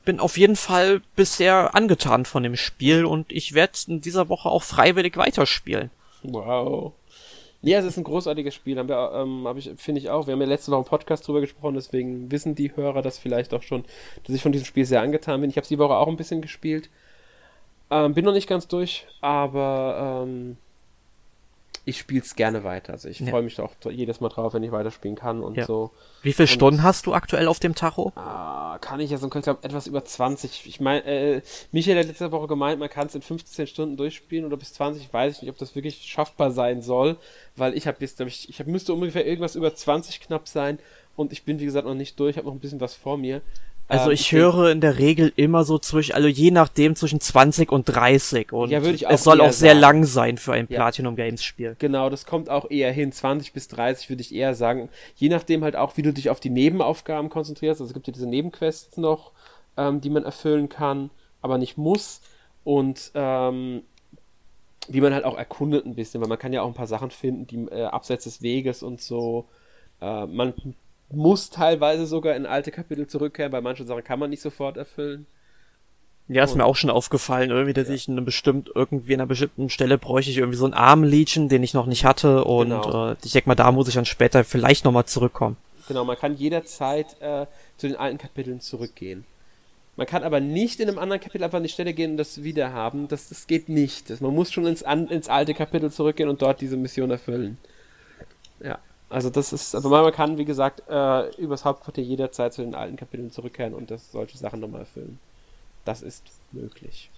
[0.05, 4.49] bin auf jeden Fall bisher angetan von dem Spiel und ich werde in dieser Woche
[4.49, 5.91] auch freiwillig weiterspielen.
[6.23, 6.93] Wow.
[7.69, 10.27] Ja, es ist ein großartiges Spiel, haben wir, ähm, hab ich, finde ich auch.
[10.27, 13.53] Wir haben ja letzte Woche im Podcast drüber gesprochen, deswegen wissen die Hörer das vielleicht
[13.53, 13.85] auch schon,
[14.25, 15.51] dass ich von diesem Spiel sehr angetan bin.
[15.51, 16.89] Ich habe es die Woche auch ein bisschen gespielt.
[17.91, 20.57] Ähm, bin noch nicht ganz durch, aber ähm,
[21.89, 22.93] ich spiele es gerne weiter.
[22.93, 23.29] Also ich ja.
[23.29, 25.65] freue mich auch jedes Mal drauf, wenn ich weiterspielen kann und ja.
[25.65, 25.91] so.
[26.23, 28.13] Wie viele Stunden hast du aktuell auf dem Tacho?
[28.15, 30.67] Ah, kann ich ja so, ich glaube, etwas über 20.
[30.67, 34.45] Ich meine, äh, Michael hat letzte Woche gemeint, man kann es in 15 Stunden durchspielen
[34.45, 35.11] oder bis 20.
[35.11, 37.17] weiß Ich nicht, ob das wirklich schaffbar sein soll,
[37.57, 40.79] weil ich habe jetzt, glaube ich, ich hab, müsste ungefähr irgendwas über 20 knapp sein
[41.17, 43.41] und ich bin, wie gesagt, noch nicht durch, habe noch ein bisschen was vor mir.
[43.89, 47.73] Also ähm, ich höre in der Regel immer so zwischen, also je nachdem zwischen 20
[47.73, 49.81] und 30 und ja, würde ich auch es soll auch sehr sagen.
[49.81, 51.75] lang sein für ein Platinum Games Spiel.
[51.79, 54.91] Genau, das kommt auch eher hin, 20 bis 30 würde ich eher sagen.
[55.17, 57.81] Je nachdem halt auch, wie du dich auf die Nebenaufgaben konzentrierst.
[57.81, 59.33] Also es gibt ja diese Nebenquests noch,
[59.79, 61.11] ähm, die man erfüllen kann,
[61.41, 62.21] aber nicht muss.
[62.65, 63.83] Und ähm,
[64.89, 67.11] wie man halt auch erkundet ein bisschen, weil man kann ja auch ein paar Sachen
[67.11, 69.47] finden, die äh, abseits des Weges und so.
[70.01, 70.53] Äh, man
[71.11, 73.53] muss teilweise sogar in alte Kapitel zurückkehren.
[73.53, 75.27] Bei manchen Sachen kann man nicht sofort erfüllen.
[76.29, 77.95] Ja, ist und, mir auch schon aufgefallen, irgendwie, dass ja.
[77.95, 81.63] ich eine bestimmt, irgendwie an einer bestimmten Stelle bräuchte ich irgendwie so einen Arm-Legion, den
[81.63, 83.13] ich noch nicht hatte und genau.
[83.13, 85.57] äh, ich denke mal, da muss ich dann später vielleicht nochmal zurückkommen.
[85.89, 87.47] Genau, man kann jederzeit äh,
[87.79, 89.25] zu den alten Kapiteln zurückgehen.
[89.97, 92.45] Man kann aber nicht in einem anderen Kapitel einfach an die Stelle gehen und das
[92.45, 93.09] wieder haben.
[93.09, 94.11] Das, das geht nicht.
[94.11, 97.57] Das, man muss schon ins, an, ins alte Kapitel zurückgehen und dort diese Mission erfüllen.
[99.11, 102.97] Also das ist, aber man kann, wie gesagt, äh, übers Hauptquartier jederzeit zu den alten
[102.97, 105.19] Kapiteln zurückkehren und das solche Sachen nochmal erfüllen.
[105.85, 107.11] Das ist möglich.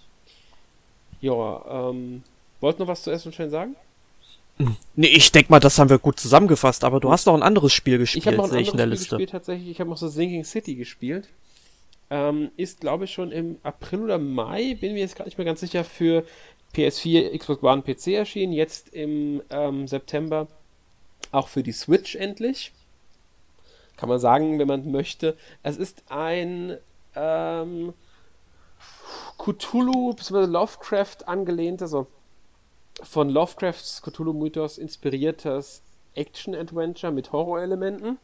[1.19, 2.23] Ja, ähm,
[2.61, 3.75] wollt noch was zu Aston Chain sagen?
[4.95, 7.73] Nee, ich denke mal, das haben wir gut zusammengefasst, aber du hast noch ein anderes
[7.73, 9.17] Spiel gespielt, ich habe noch ein sehe ich in der anderes Spiel Liste.
[9.17, 9.69] gespielt tatsächlich.
[9.69, 11.27] Ich habe noch so Sinking City gespielt.
[12.09, 15.45] Ähm, ist, glaube ich, schon im April oder Mai, bin mir jetzt gar nicht mehr
[15.45, 16.25] ganz sicher, für
[16.75, 18.53] PS4, Xbox One, PC erschienen.
[18.53, 20.47] Jetzt im ähm, September
[21.31, 22.71] auch für die Switch endlich.
[23.97, 25.37] Kann man sagen, wenn man möchte.
[25.63, 26.77] Es ist ein
[27.15, 27.93] ähm,
[29.37, 30.45] Cthulhu bzw.
[30.45, 32.07] Lovecraft angelehntes, also
[33.03, 35.81] von Lovecrafts Cthulhu-Mythos inspiriertes
[36.15, 38.19] Action-Adventure mit Horrorelementen.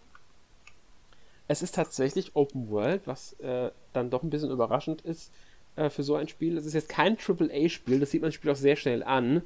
[1.47, 5.31] Es ist tatsächlich Open World, was äh, dann doch ein bisschen überraschend ist
[5.77, 6.57] äh, für so ein Spiel.
[6.57, 9.43] Es ist jetzt kein AAA-Spiel, das sieht man das Spiel auch sehr schnell an.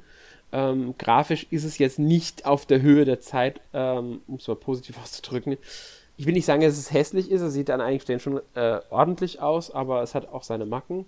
[0.52, 4.56] Ähm, grafisch ist es jetzt nicht auf der Höhe der Zeit, ähm, um es mal
[4.56, 5.56] positiv auszudrücken.
[6.16, 8.80] Ich will nicht sagen, dass es hässlich ist, es sieht an einigen Stellen schon äh,
[8.90, 11.06] ordentlich aus, aber es hat auch seine Macken.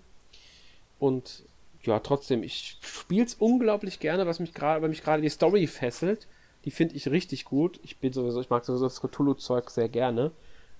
[0.98, 1.44] Und
[1.82, 5.66] ja, trotzdem, ich spiele es unglaublich gerne, was mich gerade, weil mich gerade die Story
[5.66, 6.26] fesselt.
[6.64, 7.78] Die finde ich richtig gut.
[7.82, 10.32] Ich bin sowieso, ich mag sowieso das Cthulhu-Zeug sehr gerne.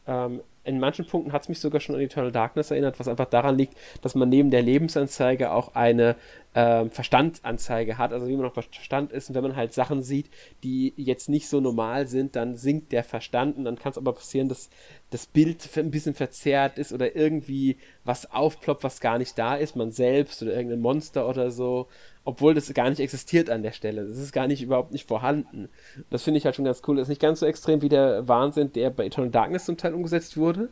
[0.07, 3.27] Ähm, in manchen Punkten hat es mich sogar schon an Eternal Darkness erinnert, was einfach
[3.27, 6.17] daran liegt, dass man neben der Lebensanzeige auch eine
[6.55, 9.29] ähm, Verstandsanzeige hat, also wie man bei Verstand ist.
[9.29, 10.31] Und wenn man halt Sachen sieht,
[10.62, 14.12] die jetzt nicht so normal sind, dann sinkt der Verstand und dann kann es aber
[14.12, 14.71] passieren, dass
[15.11, 19.77] das Bild ein bisschen verzerrt ist oder irgendwie was aufploppt, was gar nicht da ist,
[19.77, 21.89] man selbst oder irgendein Monster oder so,
[22.25, 24.07] obwohl das gar nicht existiert an der Stelle.
[24.07, 25.68] Das ist gar nicht überhaupt nicht vorhanden.
[26.11, 26.97] Das finde ich halt schon ganz cool.
[26.97, 29.95] Das ist nicht ganz so extrem wie der Wahnsinn, der bei Eternal Darkness zum Teil
[29.95, 30.70] umgesetzt wurde.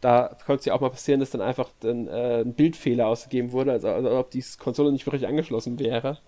[0.00, 3.52] Da konnte es ja auch mal passieren, dass dann einfach dann, äh, ein Bildfehler ausgegeben
[3.52, 6.18] wurde, also, also ob die Konsole nicht wirklich angeschlossen wäre.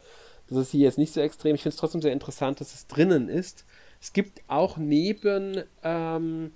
[0.48, 1.56] Das ist hier jetzt nicht so extrem.
[1.56, 3.64] Ich finde es trotzdem sehr interessant, dass es drinnen ist.
[4.00, 6.52] Es gibt auch neben ähm,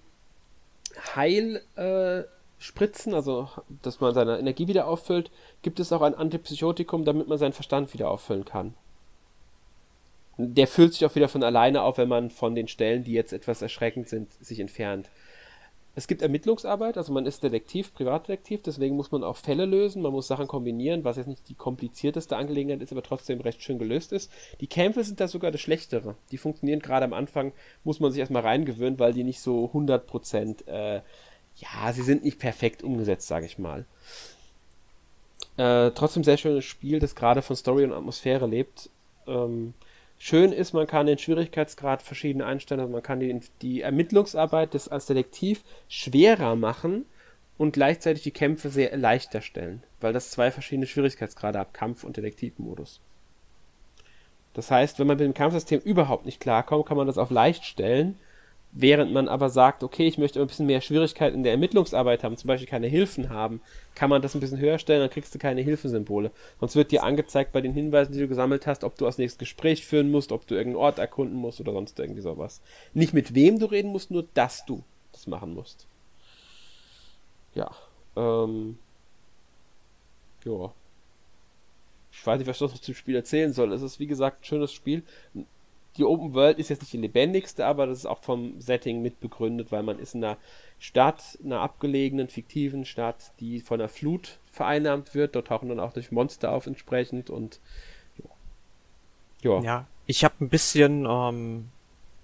[1.17, 2.25] Heilspritzen, äh,
[3.15, 3.49] also
[3.83, 5.31] dass man seine Energie wieder auffüllt,
[5.63, 8.75] gibt es auch ein Antipsychotikum, damit man seinen Verstand wieder auffüllen kann.
[10.37, 13.33] Der füllt sich auch wieder von alleine auf, wenn man von den Stellen, die jetzt
[13.33, 15.11] etwas erschreckend sind, sich entfernt.
[15.99, 20.13] Es gibt Ermittlungsarbeit, also man ist Detektiv, Privatdetektiv, deswegen muss man auch Fälle lösen, man
[20.13, 24.13] muss Sachen kombinieren, was jetzt nicht die komplizierteste Angelegenheit ist, aber trotzdem recht schön gelöst
[24.13, 24.31] ist.
[24.61, 26.15] Die Kämpfe sind da sogar das Schlechtere.
[26.31, 27.53] Die funktionieren gerade am Anfang,
[27.83, 31.01] muss man sich erstmal reingewöhnen, weil die nicht so 100%, äh,
[31.59, 33.85] ja, sie sind nicht perfekt umgesetzt, sage ich mal.
[35.57, 38.91] Äh, trotzdem sehr schönes Spiel, das gerade von Story und Atmosphäre lebt.
[39.27, 39.75] Ähm,
[40.19, 42.81] schön ist, man kann den Schwierigkeitsgrad verschieden einstellen.
[42.81, 47.07] Also man kann die, die Ermittlungsarbeit des, als Detektiv schwerer machen
[47.57, 52.17] und gleichzeitig die Kämpfe sehr leichter stellen, weil das zwei verschiedene Schwierigkeitsgrade hat, Kampf- und
[52.17, 53.01] Detektivmodus.
[54.55, 57.65] Das heißt, wenn man mit dem Kampfsystem überhaupt nicht klarkommt, kann man das auf leicht
[57.65, 58.17] stellen
[58.73, 62.37] Während man aber sagt, okay, ich möchte ein bisschen mehr Schwierigkeiten in der Ermittlungsarbeit haben,
[62.37, 63.63] zum Beispiel keine Hilfen haben,
[63.95, 66.31] kann man das ein bisschen höher stellen, dann kriegst du keine Hilfensymbole.
[66.61, 69.39] Sonst wird dir angezeigt bei den Hinweisen, die du gesammelt hast, ob du das nächste
[69.39, 72.61] Gespräch führen musst, ob du irgendeinen Ort erkunden musst oder sonst irgendwie sowas.
[72.93, 75.87] Nicht mit wem du reden musst, nur dass du das machen musst.
[77.55, 77.71] Ja.
[78.17, 78.79] Ähm.
[80.45, 80.73] Ja.
[82.13, 83.73] Ich weiß nicht, was ich noch zum Spiel erzählen soll.
[83.73, 85.03] Es ist, wie gesagt, ein schönes Spiel
[85.97, 89.21] die Open World ist jetzt nicht die lebendigste, aber das ist auch vom Setting mit
[89.21, 90.37] begründet, weil man ist in einer
[90.79, 95.35] Stadt, einer abgelegenen, fiktiven Stadt, die von einer Flut vereinnahmt wird.
[95.35, 97.61] Dort tauchen dann auch durch Monster auf entsprechend und
[99.43, 99.61] ja.
[99.63, 101.69] Ja, ich habe ein bisschen ähm,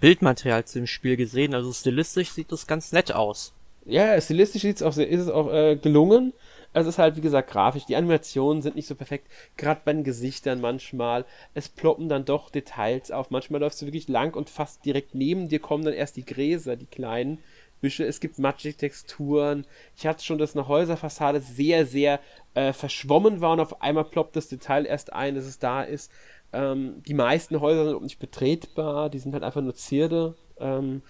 [0.01, 3.53] Bildmaterial zu dem Spiel gesehen, also stilistisch sieht das ganz nett aus.
[3.87, 6.33] Ja, stilistisch sieht's auch, ist es auch äh, gelungen
[6.75, 7.87] es ist halt, wie gesagt, grafisch.
[7.87, 9.29] Die Animationen sind nicht so perfekt.
[9.57, 11.25] Gerade bei den Gesichtern manchmal.
[11.55, 13.31] Es ploppen dann doch Details auf.
[13.31, 16.77] Manchmal läufst du wirklich lang und fast direkt neben dir kommen dann erst die Gräser,
[16.77, 17.39] die kleinen
[17.81, 18.05] Büsche.
[18.05, 19.67] Es gibt matschige Texturen.
[19.97, 22.19] Ich hatte schon, dass eine Häuserfassade sehr, sehr
[22.55, 26.11] äh, verschwommen war und auf einmal ploppt das Detail erst ein, dass es da ist.
[26.53, 29.11] Ähm, die meisten Häuser sind auch nicht betretbar.
[29.11, 30.35] Die sind halt einfach nur Zierde.
[30.59, 31.03] Ähm,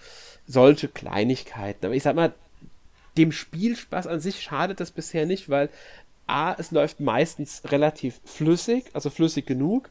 [0.45, 1.87] solche Kleinigkeiten.
[1.87, 2.33] Aber ich sag mal,
[3.17, 5.69] dem Spielspaß an sich schadet das bisher nicht, weil
[6.27, 9.89] A, es läuft meistens relativ flüssig, also flüssig genug.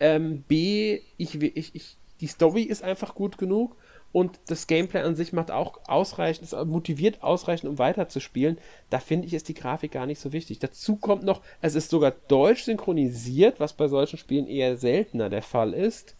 [0.00, 3.76] Ähm, B, ich, ich, ich, die Story ist einfach gut genug
[4.10, 8.58] und das Gameplay an sich macht auch ausreichend, motiviert ausreichend, um weiterzuspielen.
[8.90, 10.58] Da finde ich, ist die Grafik gar nicht so wichtig.
[10.58, 15.42] Dazu kommt noch, es ist sogar deutsch synchronisiert, was bei solchen Spielen eher seltener der
[15.42, 16.16] Fall ist.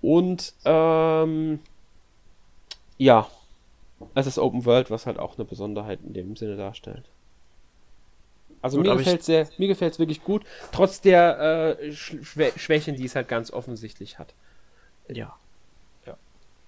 [0.00, 1.58] Und ähm,
[2.96, 3.28] ja,
[4.14, 7.04] es ist Open World, was halt auch eine Besonderheit in dem Sinne darstellt.
[8.62, 12.52] Also gut, mir gefällt es sehr, mir gefällt es wirklich gut, trotz der äh, Schwä
[12.56, 14.34] Schwächen, die es halt ganz offensichtlich hat.
[15.08, 15.36] Ja.
[16.04, 16.16] Ja.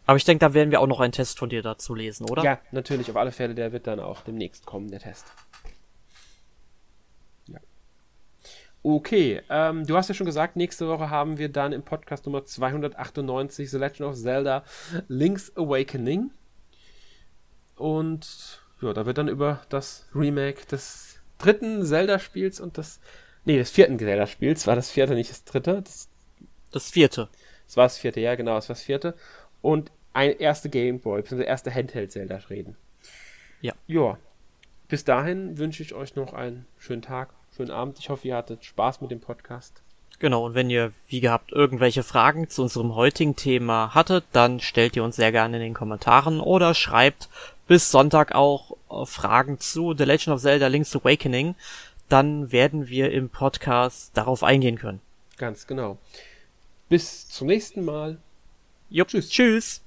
[0.07, 2.45] Aber ich denke, da werden wir auch noch einen Test von dir dazu lesen, oder?
[2.45, 5.27] Ja, natürlich, auf alle Fälle, der wird dann auch demnächst kommen, der Test.
[7.49, 7.59] Ja.
[8.83, 12.45] Okay, ähm, du hast ja schon gesagt, nächste Woche haben wir dann im Podcast Nummer
[12.45, 14.63] 298 The Legend of Zelda
[15.09, 16.31] Link's Awakening.
[17.79, 23.01] Und ja, da wird dann über das Remake des dritten Zelda-Spiels und das,
[23.45, 26.09] nee, des vierten Zelda-Spiels, war das vierte, nicht das dritte, das,
[26.73, 27.29] Das vierte.
[27.67, 29.15] das war das vierte, ja genau, das war das vierte.
[29.63, 31.45] Und ein erste Gameboy, bzw.
[31.45, 32.77] erste Handheld-Zelda reden.
[33.61, 33.75] Ja.
[33.87, 34.19] Ja.
[34.89, 37.99] Bis dahin wünsche ich euch noch einen schönen Tag, schönen Abend.
[37.99, 39.83] Ich hoffe, ihr hattet Spaß mit dem Podcast.
[40.19, 44.97] Genau, und wenn ihr, wie gehabt, irgendwelche Fragen zu unserem heutigen Thema hattet, dann stellt
[44.97, 47.29] ihr uns sehr gerne in den Kommentaren oder schreibt
[47.69, 51.55] bis Sonntag auch äh, Fragen zu The Legend of Zelda Link's Awakening.
[52.09, 55.01] Dann werden wir im Podcast darauf eingehen können.
[55.37, 55.99] Ganz genau.
[56.89, 58.19] Bis zum nächsten Mal.
[58.89, 59.29] Jupp, tschüss.
[59.29, 59.83] tschüss.